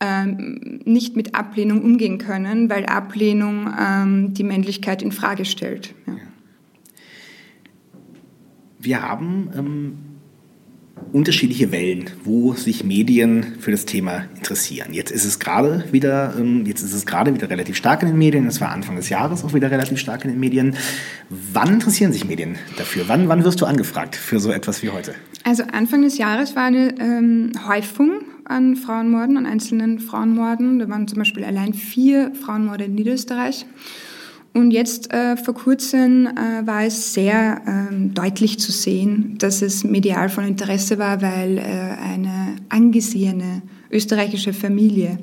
[0.02, 5.94] ähm, nicht mit Ablehnung umgehen können, weil Ablehnung ähm, die Männlichkeit in Frage stellt.
[6.06, 6.16] Ja.
[8.80, 9.98] Wir haben ähm,
[11.12, 14.92] unterschiedliche Wellen, wo sich Medien für das Thema interessieren.
[14.92, 18.18] Jetzt ist es gerade wieder, ähm, jetzt ist es gerade wieder relativ stark in den
[18.18, 18.44] Medien.
[18.48, 20.74] Es war Anfang des Jahres auch wieder relativ stark in den Medien.
[21.28, 23.04] Wann interessieren sich Medien dafür?
[23.06, 25.14] Wann, wann wirst du angefragt für so etwas wie heute?
[25.44, 30.78] Also Anfang des Jahres war eine ähm, Häufung an Frauenmorden, an einzelnen Frauenmorden.
[30.78, 33.66] Da waren zum Beispiel allein vier Frauenmorde in Niederösterreich.
[34.54, 39.82] Und jetzt äh, vor kurzem äh, war es sehr ähm, deutlich zu sehen, dass es
[39.82, 45.18] medial von Interesse war, weil äh, eine angesehene österreichische Familie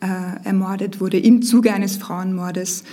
[0.00, 2.84] äh, ermordet wurde im Zuge eines Frauenmordes.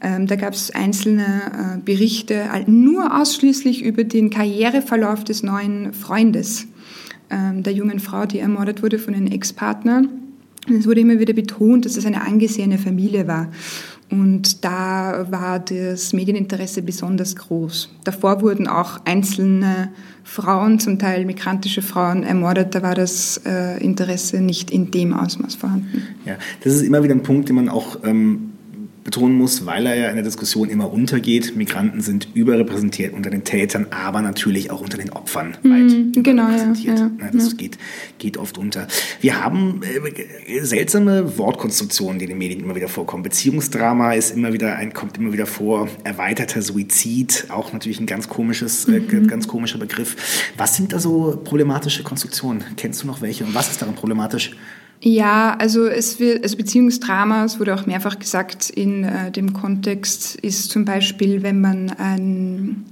[0.00, 6.66] Ähm, da gab es einzelne äh, Berichte nur ausschließlich über den Karriereverlauf des neuen Freundes
[7.30, 10.04] ähm, der jungen Frau, die ermordet wurde von ihrem Ex-Partner.
[10.68, 13.48] Es wurde immer wieder betont, dass es eine angesehene Familie war.
[14.10, 17.90] Und da war das Medieninteresse besonders groß.
[18.04, 19.90] Davor wurden auch einzelne
[20.22, 22.74] Frauen, zum Teil migrantische Frauen, ermordet.
[22.74, 26.02] Da war das äh, Interesse nicht in dem Ausmaß vorhanden.
[26.24, 28.52] Ja, das ist immer wieder ein Punkt, den man auch ähm,
[29.06, 31.56] betonen muss, weil er ja in der Diskussion immer untergeht.
[31.56, 36.48] Migranten sind überrepräsentiert unter den Tätern, aber natürlich auch unter den Opfern mhm, weit genau.
[36.50, 37.56] Ja, ja, das ja.
[37.56, 37.78] Geht,
[38.18, 38.88] geht oft unter.
[39.20, 43.22] Wir haben äh, seltsame Wortkonstruktionen, die in den Medien immer wieder vorkommen.
[43.22, 45.88] Beziehungsdrama ist immer wieder ein, kommt immer wieder vor.
[46.02, 49.28] Erweiterter Suizid, auch natürlich ein ganz komisches, äh, mhm.
[49.28, 50.50] ganz komischer Begriff.
[50.56, 52.64] Was sind da so problematische Konstruktionen?
[52.76, 54.56] Kennst du noch welche und was ist daran problematisch?
[55.00, 60.36] Ja, also es wird, also Beziehungsdrama, es wurde auch mehrfach gesagt in äh, dem Kontext,
[60.36, 62.84] ist zum Beispiel, wenn man ein,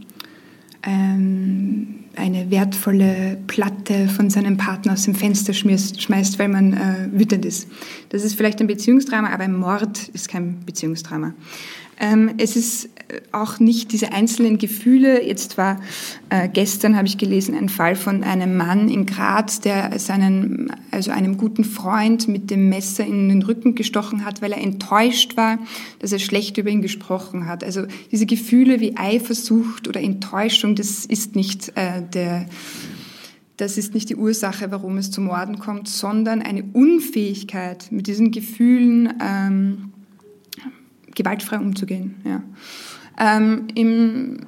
[0.83, 7.09] ähm, eine wertvolle Platte von seinem Partner aus dem Fenster schmeißt, schmeißt weil man äh,
[7.11, 7.69] wütend ist.
[8.11, 11.33] Das ist vielleicht ein Beziehungsdrama, aber ein Mord ist kein Beziehungsdrama.
[12.01, 15.25] Ähm, es ist äh, auch nicht diese einzelnen Gefühle.
[15.25, 15.81] Jetzt war
[16.31, 21.11] äh, gestern habe ich gelesen ein Fall von einem Mann in Graz, der seinen, also
[21.11, 25.59] einem guten Freund mit dem Messer in den Rücken gestochen hat, weil er enttäuscht war,
[25.99, 27.63] dass er schlecht über ihn gesprochen hat.
[27.63, 32.47] Also diese Gefühle wie Eifersucht oder Enttäuschung, das ist nicht äh, der
[33.57, 38.33] das ist nicht die Ursache, warum es zu Morden kommt, sondern eine Unfähigkeit, mit diesen
[38.33, 39.94] Gefühlen ähm,
[41.15, 42.17] gewaltfrei umzugehen.
[42.25, 42.43] Ja.
[43.19, 44.39] Ähm, Im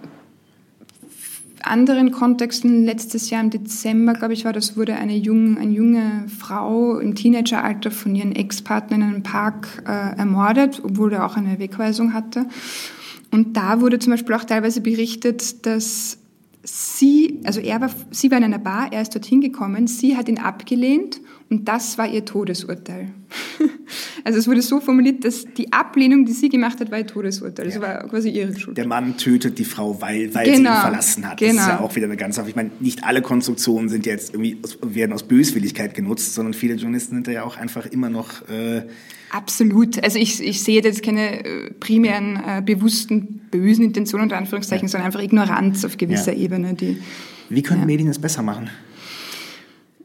[1.66, 6.26] anderen Kontexten, letztes Jahr im Dezember, glaube ich, war das, wurde eine junge, eine junge
[6.28, 11.58] Frau im Teenageralter von ihren Ex-Partner in einem Park äh, ermordet, obwohl er auch eine
[11.58, 12.46] Wegweisung hatte.
[13.30, 16.18] Und da wurde zum Beispiel auch teilweise berichtet, dass
[16.62, 20.28] sie, also er war, sie war in einer Bar, er ist dorthin gekommen, sie hat
[20.28, 23.08] ihn abgelehnt und das war ihr Todesurteil.
[24.26, 27.66] Also es wurde so formuliert, dass die Ablehnung, die sie gemacht hat, war ein Todesurteil.
[27.66, 28.76] Das war quasi ihre Schuld.
[28.76, 30.46] Der Mann tötet die Frau, weil, weil genau.
[30.46, 30.80] sie ihn genau.
[30.80, 31.40] verlassen hat.
[31.40, 31.62] Das genau.
[31.62, 35.12] ist ja auch wieder eine ganz, ich meine, nicht alle Konstruktionen sind jetzt irgendwie, werden
[35.12, 38.42] aus Böswilligkeit genutzt, sondern viele Journalisten sind ja auch einfach immer noch...
[38.48, 38.82] Äh,
[39.30, 40.02] Absolut.
[40.02, 44.90] Also ich, ich sehe jetzt keine äh, primären äh, bewussten bösen Intentionen unter Anführungszeichen, ja.
[44.90, 46.42] sondern einfach Ignoranz auf gewisser ja.
[46.42, 46.74] Ebene.
[46.74, 47.00] Die,
[47.48, 47.86] Wie können ja.
[47.86, 48.70] Medien es besser machen?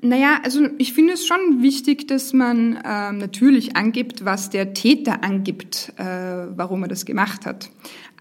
[0.01, 5.23] Naja, also ich finde es schon wichtig, dass man ähm, natürlich angibt, was der Täter
[5.23, 7.69] angibt, äh, warum er das gemacht hat.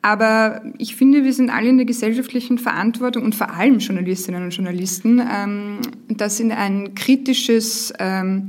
[0.02, 4.50] Aber ich finde, wir sind alle in der gesellschaftlichen Verantwortung und vor allem Journalistinnen und
[4.54, 8.48] Journalisten, ähm, das in ein kritisches, ähm,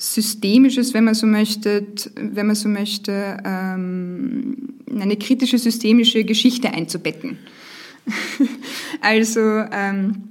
[0.00, 4.56] systemisches, wenn man so möchte, wenn man so möchte, ähm,
[4.90, 7.38] eine kritische systemische Geschichte einzubetten.
[9.02, 10.30] also ähm,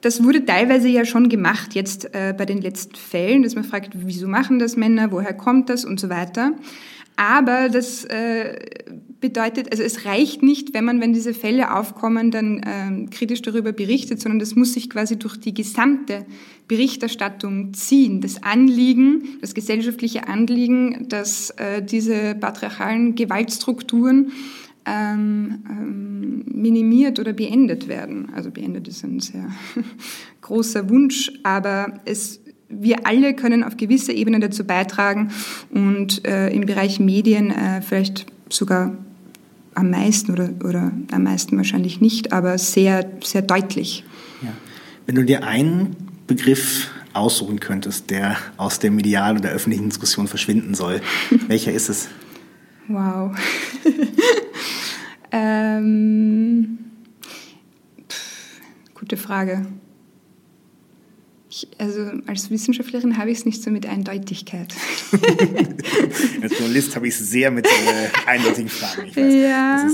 [0.00, 3.90] das wurde teilweise ja schon gemacht jetzt äh, bei den letzten Fällen, dass man fragt,
[3.94, 6.52] wieso machen das Männer, woher kommt das und so weiter.
[7.16, 8.58] Aber das äh,
[9.20, 13.72] bedeutet, also es reicht nicht, wenn man, wenn diese Fälle aufkommen, dann ähm, kritisch darüber
[13.72, 16.24] berichtet, sondern das muss sich quasi durch die gesamte
[16.66, 18.22] Berichterstattung ziehen.
[18.22, 24.32] Das Anliegen, das gesellschaftliche Anliegen, dass äh, diese patriarchalen Gewaltstrukturen
[24.86, 28.30] ähm, ähm, minimiert oder beendet werden.
[28.34, 29.50] Also beendet ist ein sehr
[30.40, 35.30] großer Wunsch, aber es, wir alle können auf gewisser Ebene dazu beitragen
[35.70, 38.92] und äh, im Bereich Medien äh, vielleicht sogar
[39.74, 44.04] am meisten oder, oder am meisten wahrscheinlich nicht, aber sehr, sehr deutlich.
[44.42, 44.52] Ja.
[45.06, 50.74] Wenn du dir einen Begriff aussuchen könntest, der aus der medialen oder öffentlichen Diskussion verschwinden
[50.74, 51.00] soll,
[51.48, 52.08] welcher ist es?
[52.88, 53.36] Wow.
[55.32, 56.78] ähm,
[58.08, 58.60] pff,
[58.94, 59.66] gute Frage.
[61.50, 64.72] Ich, also als Wissenschaftlerin habe ich es nicht so mit Eindeutigkeit.
[66.42, 67.70] als Journalist habe ich es sehr mit äh,
[68.26, 69.08] eindeutigen Fragen.
[69.08, 69.88] Ich weiß, ja.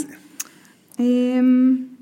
[0.99, 1.97] Ähm,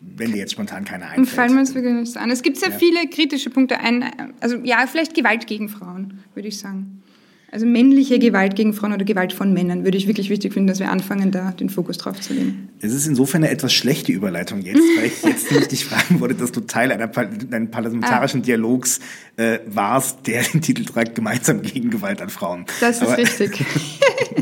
[0.00, 1.28] wenn dir jetzt spontan keine einfällt.
[1.28, 2.30] Fallen mir uns wirklich an.
[2.30, 2.78] Es gibt sehr ja.
[2.78, 3.80] viele kritische Punkte.
[3.80, 4.04] Ein,
[4.40, 6.99] also ja, vielleicht Gewalt gegen Frauen, würde ich sagen.
[7.52, 10.78] Also männliche Gewalt gegen Frauen oder Gewalt von Männern würde ich wirklich wichtig finden, dass
[10.78, 12.68] wir anfangen, da den Fokus drauf zu legen.
[12.80, 16.36] Es ist insofern eine etwas schlechte Überleitung jetzt, weil ich jetzt nicht dich fragen wollte,
[16.36, 18.44] dass du Teil einer, eines parlamentarischen ah.
[18.44, 19.00] Dialogs
[19.36, 22.66] äh, warst, der den Titel trägt, gemeinsam gegen Gewalt an Frauen.
[22.80, 23.60] Das ist Aber, richtig.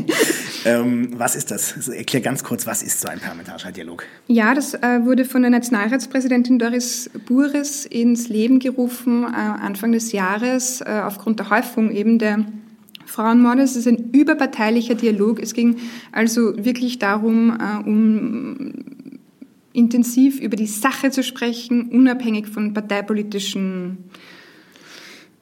[0.65, 1.73] ähm, was ist das?
[1.75, 4.05] Also erklär ganz kurz, was ist so ein parlamentarischer Dialog?
[4.27, 10.11] Ja, das äh, wurde von der Nationalratspräsidentin Doris Bures ins Leben gerufen, äh, Anfang des
[10.11, 12.45] Jahres, äh, aufgrund der Häufung eben der
[13.09, 13.63] Frauenmorde.
[13.63, 15.39] Es ist ein überparteilicher Dialog.
[15.41, 15.77] Es ging
[16.11, 18.73] also wirklich darum, äh, um
[19.73, 23.97] intensiv über die Sache zu sprechen, unabhängig von parteipolitischen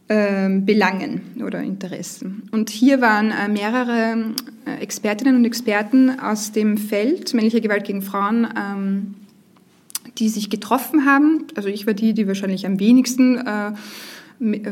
[0.09, 2.43] ähm, Belangen oder Interessen.
[2.51, 4.33] Und hier waren äh, mehrere
[4.65, 9.15] äh, Expertinnen und Experten aus dem Feld männlicher Gewalt gegen Frauen, ähm,
[10.17, 11.45] die sich getroffen haben.
[11.55, 13.37] Also ich war die, die wahrscheinlich am wenigsten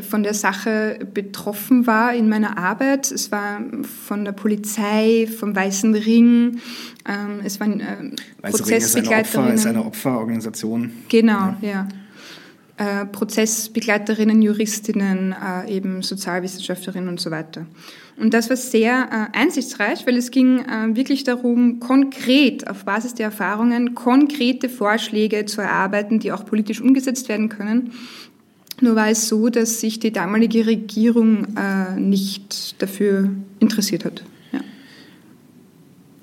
[0.08, 3.10] von der Sache betroffen war in meiner Arbeit.
[3.10, 3.60] Es war
[4.06, 6.60] von der Polizei, vom Weißen Ring,
[7.08, 8.10] ähm, es waren äh,
[8.42, 9.24] Prozessbegleiterinnen.
[9.24, 10.92] Ist eine, Opfer, ist eine Opferorganisation.
[11.08, 11.88] Genau, ja.
[12.78, 13.02] ja.
[13.02, 17.66] Äh, Prozessbegleiterinnen, Juristinnen, äh, eben Sozialwissenschaftlerinnen und so weiter.
[18.18, 23.14] Und das war sehr äh, einsichtsreich, weil es ging äh, wirklich darum, konkret auf Basis
[23.14, 27.92] der Erfahrungen konkrete Vorschläge zu erarbeiten, die auch politisch umgesetzt werden können
[28.82, 34.22] nur war es so, dass sich die damalige Regierung äh, nicht dafür interessiert hat.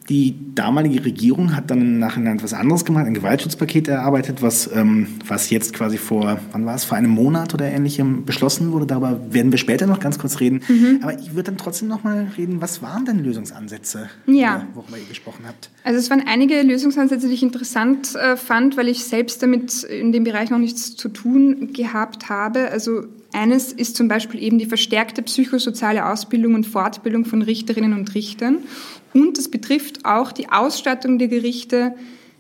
[0.10, 5.08] Die damalige Regierung hat dann im Nachhinein etwas anderes gemacht, ein Gewaltschutzpaket erarbeitet, was, ähm,
[5.26, 8.86] was jetzt quasi vor, wann war es, vor einem Monat oder ähnlichem beschlossen wurde.
[8.86, 10.62] Darüber werden wir später noch ganz kurz reden.
[10.68, 11.00] Mhm.
[11.02, 14.68] Aber ich würde dann trotzdem noch mal reden, was waren denn Lösungsansätze, ja.
[14.74, 15.70] worüber ihr gesprochen habt?
[15.86, 20.12] Also es waren einige Lösungsansätze, die ich interessant äh, fand, weil ich selbst damit in
[20.12, 22.72] dem Bereich noch nichts zu tun gehabt habe.
[22.72, 28.14] Also eines ist zum Beispiel eben die verstärkte psychosoziale Ausbildung und Fortbildung von Richterinnen und
[28.16, 28.60] Richtern
[29.14, 31.96] und es betrifft auch die Ausstattung der Gerichte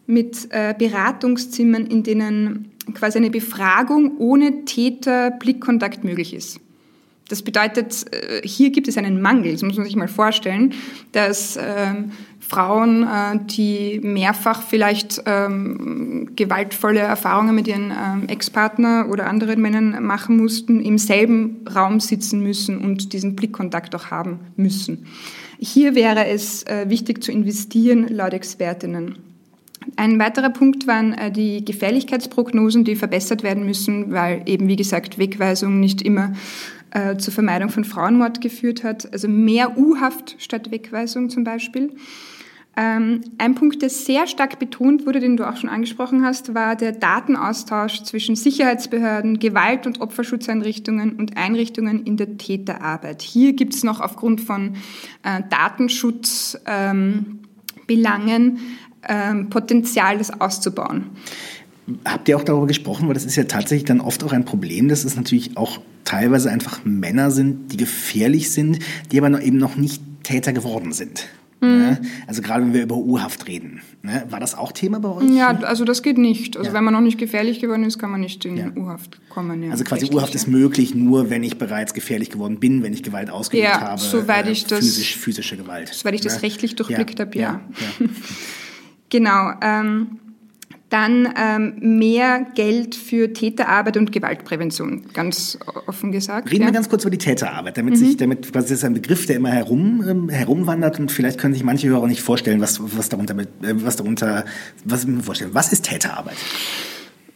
[0.05, 6.59] mit äh, Beratungszimmern, in denen quasi eine Befragung ohne Täter-Blickkontakt möglich ist.
[7.29, 10.73] Das bedeutet, äh, hier gibt es einen Mangel, das muss man sich mal vorstellen,
[11.13, 12.11] dass ähm,
[12.47, 20.03] Frauen, äh, die mehrfach vielleicht ähm, gewaltvolle Erfahrungen mit ihren ähm, Ex-Partner oder anderen Männern
[20.03, 25.07] machen mussten, im selben Raum sitzen müssen und diesen Blickkontakt auch haben müssen.
[25.59, 29.17] Hier wäre es äh, wichtig zu investieren, laut Expertinnen.
[29.95, 35.17] Ein weiterer Punkt waren äh, die Gefährlichkeitsprognosen, die verbessert werden müssen, weil eben, wie gesagt,
[35.17, 36.33] Wegweisung nicht immer
[36.91, 39.11] äh, zur Vermeidung von Frauenmord geführt hat.
[39.13, 41.91] Also mehr U-Haft statt Wegweisung zum Beispiel.
[42.75, 46.75] Ähm, ein Punkt, der sehr stark betont wurde, den du auch schon angesprochen hast, war
[46.75, 53.21] der Datenaustausch zwischen Sicherheitsbehörden, Gewalt- und Opferschutzeinrichtungen und Einrichtungen in der Täterarbeit.
[53.21, 54.75] Hier gibt es noch aufgrund von
[55.21, 56.97] äh, Datenschutzbelangen
[57.87, 58.57] ähm,
[59.07, 61.11] ähm, Potenzial, das auszubauen.
[62.05, 64.87] Habt ihr auch darüber gesprochen, weil das ist ja tatsächlich dann oft auch ein Problem,
[64.87, 68.79] dass es natürlich auch teilweise einfach Männer sind, die gefährlich sind,
[69.11, 71.27] die aber noch eben noch nicht Täter geworden sind.
[71.63, 71.77] Mhm.
[71.77, 72.01] Ne?
[72.27, 73.81] Also gerade wenn wir über U-Haft reden.
[74.01, 74.25] Ne?
[74.29, 75.29] War das auch Thema bei euch?
[75.29, 76.57] Ja, also das geht nicht.
[76.57, 76.73] Also ja.
[76.73, 78.71] wenn man noch nicht gefährlich geworden ist, kann man nicht in ja.
[78.75, 79.63] U-Haft kommen.
[79.63, 83.03] Ja, also quasi U-Haft ist möglich, nur wenn ich bereits gefährlich geworden bin, wenn ich
[83.03, 84.01] Gewalt ausgeübt ja, habe.
[84.01, 85.89] Soweit äh, ich das, physisch, physische Gewalt.
[85.93, 86.29] Soweit ich ne?
[86.29, 87.61] das rechtlich durchblickt habe, ja.
[89.09, 89.53] genau.
[89.61, 90.19] Ähm,
[90.93, 96.51] dann ähm, mehr Geld für Täterarbeit und Gewaltprävention, ganz offen gesagt.
[96.51, 96.67] Reden ja.
[96.67, 97.97] wir ganz kurz über die Täterarbeit, damit mhm.
[97.97, 101.63] sich, damit, das ist ein Begriff, der immer herum, ähm, herumwandert und vielleicht können sich
[101.63, 104.45] manche Hörer nicht vorstellen, was, was darunter, äh, was darunter,
[104.85, 105.55] was vorstellen.
[105.55, 106.37] Was ist Täterarbeit?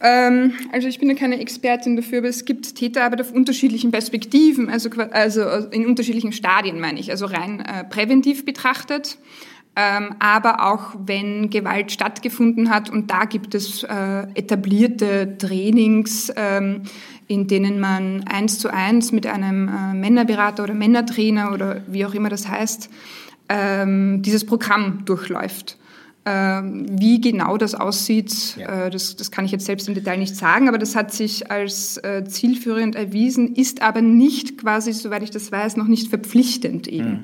[0.00, 4.70] Ähm, also ich bin ja keine Expertin dafür, aber es gibt Täterarbeit auf unterschiedlichen Perspektiven,
[4.70, 9.18] also, also in unterschiedlichen Stadien meine ich, also rein äh, präventiv betrachtet
[9.80, 12.90] aber auch wenn Gewalt stattgefunden hat.
[12.90, 16.82] Und da gibt es äh, etablierte Trainings, ähm,
[17.28, 22.14] in denen man eins zu eins mit einem äh, Männerberater oder Männertrainer oder wie auch
[22.14, 22.90] immer das heißt,
[23.48, 25.76] ähm, dieses Programm durchläuft.
[26.26, 28.86] Ähm, wie genau das aussieht, ja.
[28.86, 31.50] Äh, das, das, kann ich jetzt selbst im Detail nicht sagen, aber das hat sich
[31.50, 37.08] als zielführend erwiesen, ist aber nicht quasi, soweit ich das weiß, noch nicht verpflichtend eben.
[37.08, 37.18] Hm.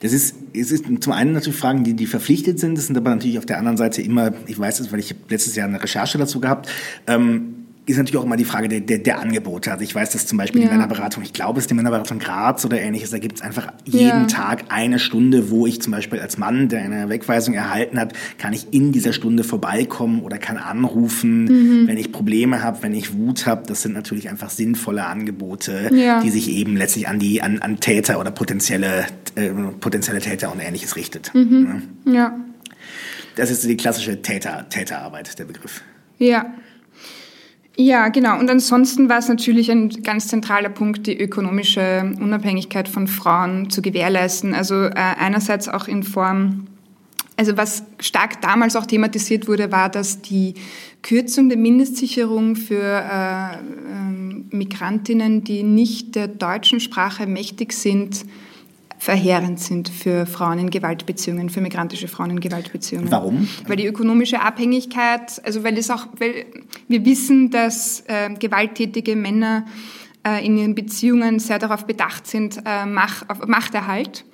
[0.00, 3.10] Das ist, es ist zum einen natürlich Fragen, die, die verpflichtet sind, das sind aber
[3.10, 6.18] natürlich auf der anderen Seite immer, ich weiß es, weil ich letztes Jahr eine Recherche
[6.18, 6.68] dazu gehabt,
[7.06, 9.72] ähm, ist natürlich auch immer die Frage der, der, der Angebote.
[9.72, 10.68] Also ich weiß, dass zum Beispiel ja.
[10.68, 13.72] die Männerberatung, ich glaube, es ist die Männerberatung Graz oder ähnliches, da gibt es einfach
[13.84, 14.24] jeden ja.
[14.26, 18.52] Tag eine Stunde, wo ich zum Beispiel als Mann, der eine Wegweisung erhalten hat, kann
[18.52, 21.88] ich in dieser Stunde vorbeikommen oder kann anrufen, mhm.
[21.88, 23.64] wenn ich Probleme habe, wenn ich Wut habe.
[23.66, 26.20] Das sind natürlich einfach sinnvolle Angebote, ja.
[26.20, 30.60] die sich eben letztlich an die an, an Täter oder potenzielle äh, potenzielle Täter und
[30.60, 31.34] ähnliches richtet.
[31.34, 31.82] Mhm.
[32.04, 32.38] Ja.
[33.34, 35.82] Das ist die klassische Täter Täterarbeit, der Begriff.
[36.18, 36.54] Ja.
[37.76, 38.38] Ja, genau.
[38.38, 43.80] Und ansonsten war es natürlich ein ganz zentraler Punkt, die ökonomische Unabhängigkeit von Frauen zu
[43.80, 44.54] gewährleisten.
[44.54, 46.66] Also äh, einerseits auch in Form,
[47.36, 50.54] also was stark damals auch thematisiert wurde, war, dass die
[51.00, 53.58] Kürzung der Mindestsicherung für äh, äh,
[54.50, 58.26] Migrantinnen, die nicht der deutschen Sprache mächtig sind,
[59.02, 63.10] verheerend sind für Frauen in Gewaltbeziehungen, für migrantische Frauen in Gewaltbeziehungen.
[63.10, 63.48] Warum?
[63.66, 66.46] Weil die ökonomische Abhängigkeit, also weil es auch, weil
[66.86, 69.66] wir wissen, dass äh, gewalttätige Männer
[70.24, 74.24] äh, in ihren Beziehungen sehr darauf bedacht sind, äh, Macht, auf Machterhalt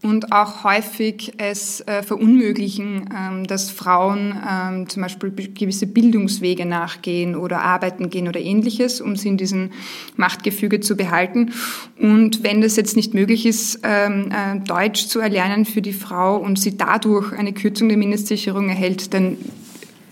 [0.00, 7.34] und auch häufig es äh, verunmöglichen, ähm, dass Frauen ähm, zum Beispiel gewisse Bildungswege nachgehen
[7.34, 9.70] oder arbeiten gehen oder ähnliches, um sie in diesem
[10.16, 11.50] Machtgefüge zu behalten.
[11.98, 16.36] Und wenn das jetzt nicht möglich ist, ähm, äh, Deutsch zu erlernen für die Frau
[16.36, 19.36] und sie dadurch eine Kürzung der Mindestsicherung erhält, dann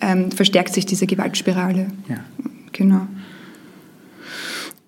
[0.00, 1.92] ähm, verstärkt sich diese Gewaltspirale.
[2.08, 2.24] Ja.
[2.72, 3.06] Genau.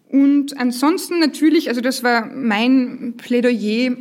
[0.09, 3.96] Und ansonsten natürlich, also das war mein Plädoyer,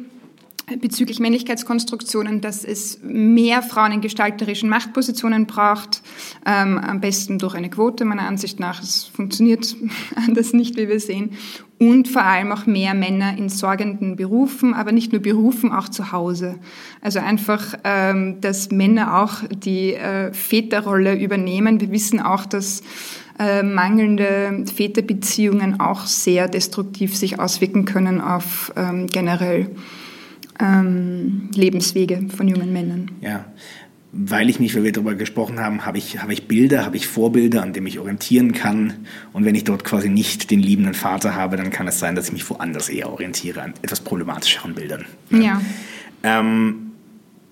[0.76, 6.01] bezüglich Männlichkeitskonstruktionen, dass es mehr Frauen in gestalterischen Machtpositionen braucht,
[6.45, 8.82] ähm, am besten durch eine Quote meiner Ansicht nach.
[8.82, 9.76] Es funktioniert
[10.15, 11.32] anders nicht, wie wir sehen.
[11.80, 16.11] Und vor allem auch mehr Männer in sorgenden Berufen, aber nicht nur Berufen, auch zu
[16.11, 16.55] Hause.
[17.01, 21.80] Also einfach, ähm, dass Männer auch die äh, Väterrolle übernehmen.
[21.80, 22.82] Wir wissen auch, dass
[23.39, 29.70] äh, mangelnde Väterbeziehungen auch sehr destruktiv sich auswirken können auf ähm, generell
[30.60, 33.12] ähm, Lebenswege von jungen Männern.
[33.22, 33.45] Ja,
[34.12, 37.08] weil ich nicht, weil wir darüber gesprochen haben, habe ich, habe ich Bilder, habe ich
[37.08, 38.93] Vorbilder, an denen ich orientieren kann.
[39.34, 42.28] Und wenn ich dort quasi nicht den liebenden Vater habe, dann kann es sein, dass
[42.28, 45.05] ich mich woanders eher orientiere, an etwas problematischeren Bildern.
[45.30, 45.39] Ja.
[45.39, 45.62] ja.
[46.24, 46.91] Ähm,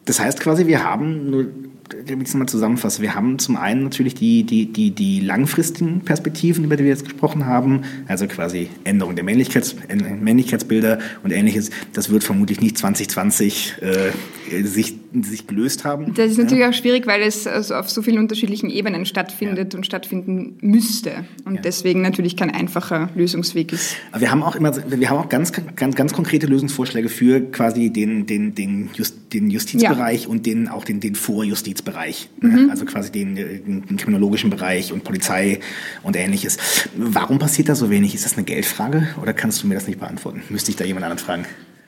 [0.06, 1.48] das heißt quasi, wir haben nur
[1.90, 6.02] damit ich es mal zusammenfasse, wir haben zum einen natürlich die, die, die, die langfristigen
[6.02, 9.76] Perspektiven, über die wir jetzt gesprochen haben, also quasi Änderung der Männlichkeits,
[10.20, 11.70] Männlichkeitsbilder und ähnliches.
[11.94, 16.14] Das wird vermutlich nicht 2020 äh, sich sich gelöst haben.
[16.14, 16.70] Das ist natürlich ja.
[16.70, 19.78] auch schwierig, weil es also auf so vielen unterschiedlichen Ebenen stattfindet ja.
[19.78, 21.62] und stattfinden müsste und ja.
[21.62, 23.96] deswegen natürlich kein einfacher Lösungsweg ist.
[24.12, 27.90] Aber wir haben auch immer, wir haben auch ganz, ganz, ganz konkrete Lösungsvorschläge für quasi
[27.90, 32.30] den, den, den, Just, den Justizbereich und den, auch den, den Vorjustizbereich.
[32.42, 32.50] Ne?
[32.50, 32.70] Mhm.
[32.70, 35.60] Also quasi den, den kriminologischen Bereich und Polizei
[36.04, 36.58] und ähnliches.
[36.96, 38.16] Warum passiert da so wenig?
[38.16, 40.42] Ist das eine Geldfrage oder kannst du mir das nicht beantworten?
[40.50, 41.46] Müsste ich da jemand anderen fragen?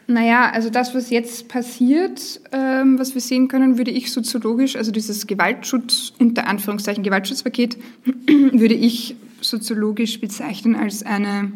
[0.10, 4.90] Naja, also das, was jetzt passiert, ähm, was wir sehen können, würde ich soziologisch, also
[4.92, 7.78] dieses Gewaltschutz, unter Anführungszeichen Gewaltschutzpaket,
[8.26, 11.52] würde ich soziologisch bezeichnen als eine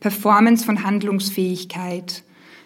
[0.00, 2.24] Performance von Handlungsfähigkeit.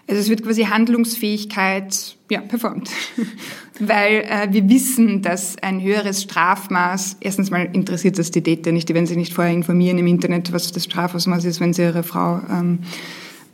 [0.09, 2.91] Also es wird quasi Handlungsfähigkeit ja, performt,
[3.81, 8.89] weil äh, wir wissen, dass ein höheres Strafmaß, erstens mal interessiert das die Täter nicht,
[8.89, 12.05] die werden sich nicht vorher informieren im Internet, was das Strafausmaß ist, wenn sie ihre
[12.05, 12.79] Frau ähm,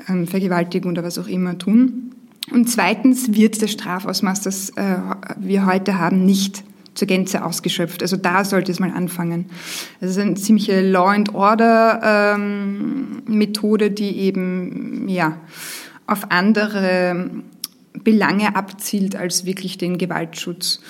[0.09, 2.13] ähm, vergewaltigen oder was auch immer tun.
[2.51, 4.97] Und zweitens wird das Strafausmaß, das äh,
[5.39, 8.03] wir heute haben, nicht zur Gänze ausgeschöpft.
[8.03, 9.47] Also da sollte es mal anfangen.
[10.01, 15.39] Das ist eine ziemliche Law and Order ähm, die eben ja
[16.07, 17.31] auf andere
[18.05, 20.81] Belange abzielt als wirklich den Gewaltschutz.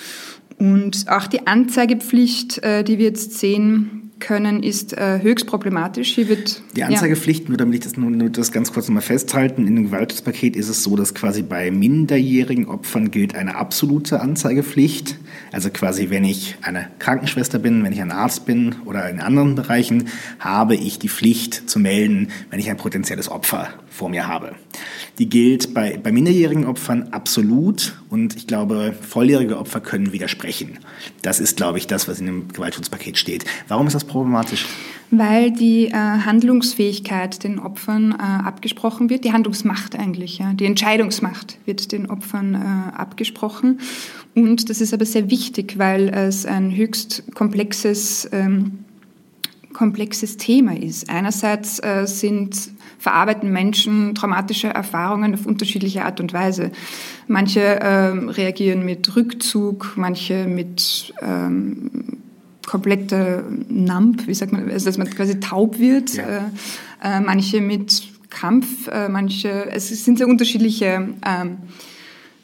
[0.57, 6.15] Und auch die Anzeigepflicht, äh, die wir jetzt sehen, können, ist äh, höchst problematisch.
[6.15, 7.49] Hier wird, die Anzeigepflicht, ja.
[7.49, 10.81] nur damit ich das, nur, das ganz kurz nochmal festhalten, in dem Gewaltschutzpaket ist es
[10.81, 15.17] so, dass quasi bei minderjährigen Opfern gilt eine absolute Anzeigepflicht.
[15.51, 19.55] Also quasi, wenn ich eine Krankenschwester bin, wenn ich ein Arzt bin oder in anderen
[19.55, 20.05] Bereichen,
[20.39, 24.55] habe ich die Pflicht zu melden, wenn ich ein potenzielles Opfer vor mir habe.
[25.19, 30.79] Die gilt bei, bei minderjährigen Opfern absolut und ich glaube, volljährige Opfer können widersprechen.
[31.21, 33.45] Das ist, glaube ich, das, was in dem Gewaltschutzpaket steht.
[33.67, 34.65] Warum ist das problematisch?
[35.11, 41.57] Weil die äh, Handlungsfähigkeit den Opfern äh, abgesprochen wird, die Handlungsmacht eigentlich, ja, die Entscheidungsmacht
[41.65, 43.79] wird den Opfern äh, abgesprochen.
[44.33, 48.79] Und das ist aber sehr wichtig, weil es ein höchst komplexes ähm,
[49.73, 51.09] komplexes Thema ist.
[51.09, 52.55] Einerseits äh, sind
[52.99, 56.71] verarbeiten Menschen traumatische Erfahrungen auf unterschiedliche Art und Weise.
[57.27, 62.22] Manche ähm, reagieren mit Rückzug, manche mit ähm,
[62.65, 66.23] kompletter Nump, wie sagt man, also dass man quasi taub wird, ja.
[66.23, 71.57] äh, äh, manche mit Kampf, äh, manche, es sind sehr unterschiedliche ähm,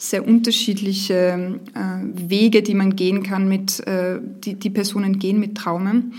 [0.01, 5.55] sehr unterschiedliche äh, Wege, die man gehen kann mit, äh, die, die Personen gehen mit
[5.55, 6.13] Traumen.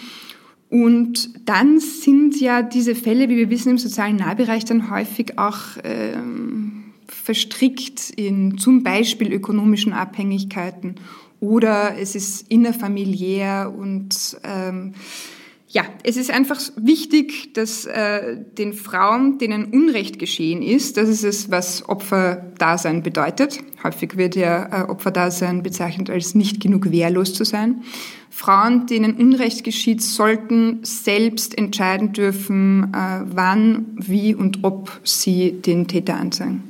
[0.68, 5.58] Und dann sind ja diese Fälle, wie wir wissen, im sozialen Nahbereich dann häufig auch
[5.82, 10.96] ähm, verstrickt in zum Beispiel ökonomischen Abhängigkeiten
[11.40, 14.94] oder es ist innerfamiliär und ähm,
[15.72, 21.22] ja, es ist einfach wichtig, dass äh, den Frauen, denen Unrecht geschehen ist, das ist
[21.22, 23.60] es, was Opferdasein bedeutet.
[23.84, 27.82] Häufig wird ja äh, Opferdasein bezeichnet als nicht genug wehrlos zu sein.
[28.30, 35.86] Frauen, denen Unrecht geschieht, sollten selbst entscheiden dürfen, äh, wann, wie und ob sie den
[35.86, 36.69] Täter anzeigen.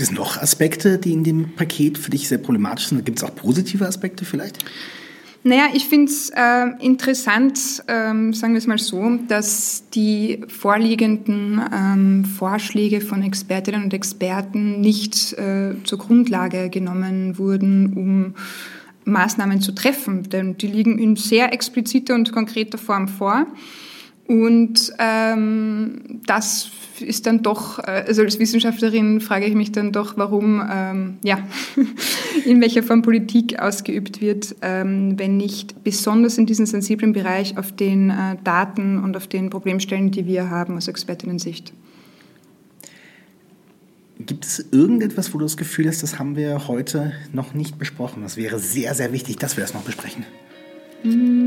[0.00, 3.04] Gibt es noch Aspekte, die in dem Paket für dich sehr problematisch sind?
[3.04, 4.56] Gibt es auch positive Aspekte vielleicht?
[5.42, 11.60] Naja, ich finde es äh, interessant, ähm, sagen wir es mal so, dass die vorliegenden
[11.70, 18.34] ähm, Vorschläge von Expertinnen und Experten nicht äh, zur Grundlage genommen wurden, um
[19.04, 23.46] Maßnahmen zu treffen, denn die liegen in sehr expliziter und konkreter Form vor.
[24.30, 26.70] Und ähm, das
[27.00, 31.40] ist dann doch, äh, also als Wissenschaftlerin frage ich mich dann doch, warum, ähm, ja,
[32.44, 37.72] in welcher Form Politik ausgeübt wird, ähm, wenn nicht besonders in diesem sensiblen Bereich auf
[37.72, 41.72] den äh, Daten und auf den Problemstellen, die wir haben aus Expertinnen-Sicht.
[44.20, 48.22] Gibt es irgendetwas, wo du das Gefühl hast, das haben wir heute noch nicht besprochen?
[48.22, 50.24] Das wäre sehr, sehr wichtig, dass wir das noch besprechen.
[51.02, 51.39] Hm.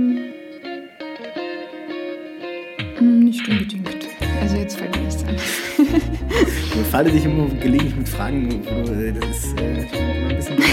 [3.47, 4.07] Nicht unbedingt.
[4.41, 5.35] Also jetzt fällt mir nichts an.
[5.35, 10.69] ich falle dich immer gelegentlich mit Fragen, äh, das ist äh, immer ein bisschen gemein.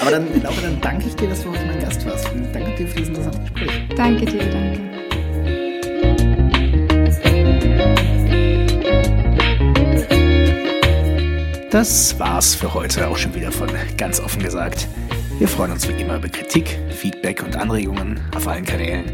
[0.00, 2.28] Aber dann, Laura, dann danke ich dir, dass du heute mein Gast warst.
[2.52, 3.70] Danke dir für dieses interessante Gespräch.
[3.96, 4.80] Danke dir, danke.
[11.70, 14.88] Das war's für heute auch schon wieder von ganz offen gesagt.
[15.38, 19.04] Wir freuen uns wie immer über Kritik, Feedback und Anregungen auf allen Kanälen,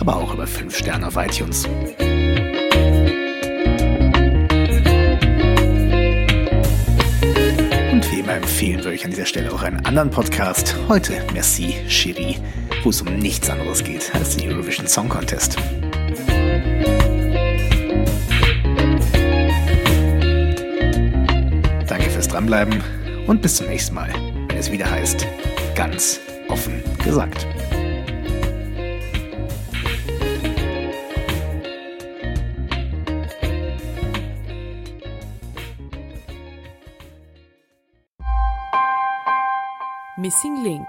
[0.00, 1.68] aber auch über 5 Sterne auf iTunes.
[8.54, 10.76] Empfehlen wir euch an dieser Stelle auch einen anderen Podcast.
[10.88, 12.36] Heute Merci Cherie,
[12.84, 15.56] wo es um nichts anderes geht als den Eurovision Song Contest.
[22.30, 22.82] dranbleiben
[23.26, 24.10] und bis zum nächsten Mal
[24.48, 25.26] wenn es wieder heißt,
[25.76, 27.46] ganz offen gesagt.
[40.50, 40.88] Link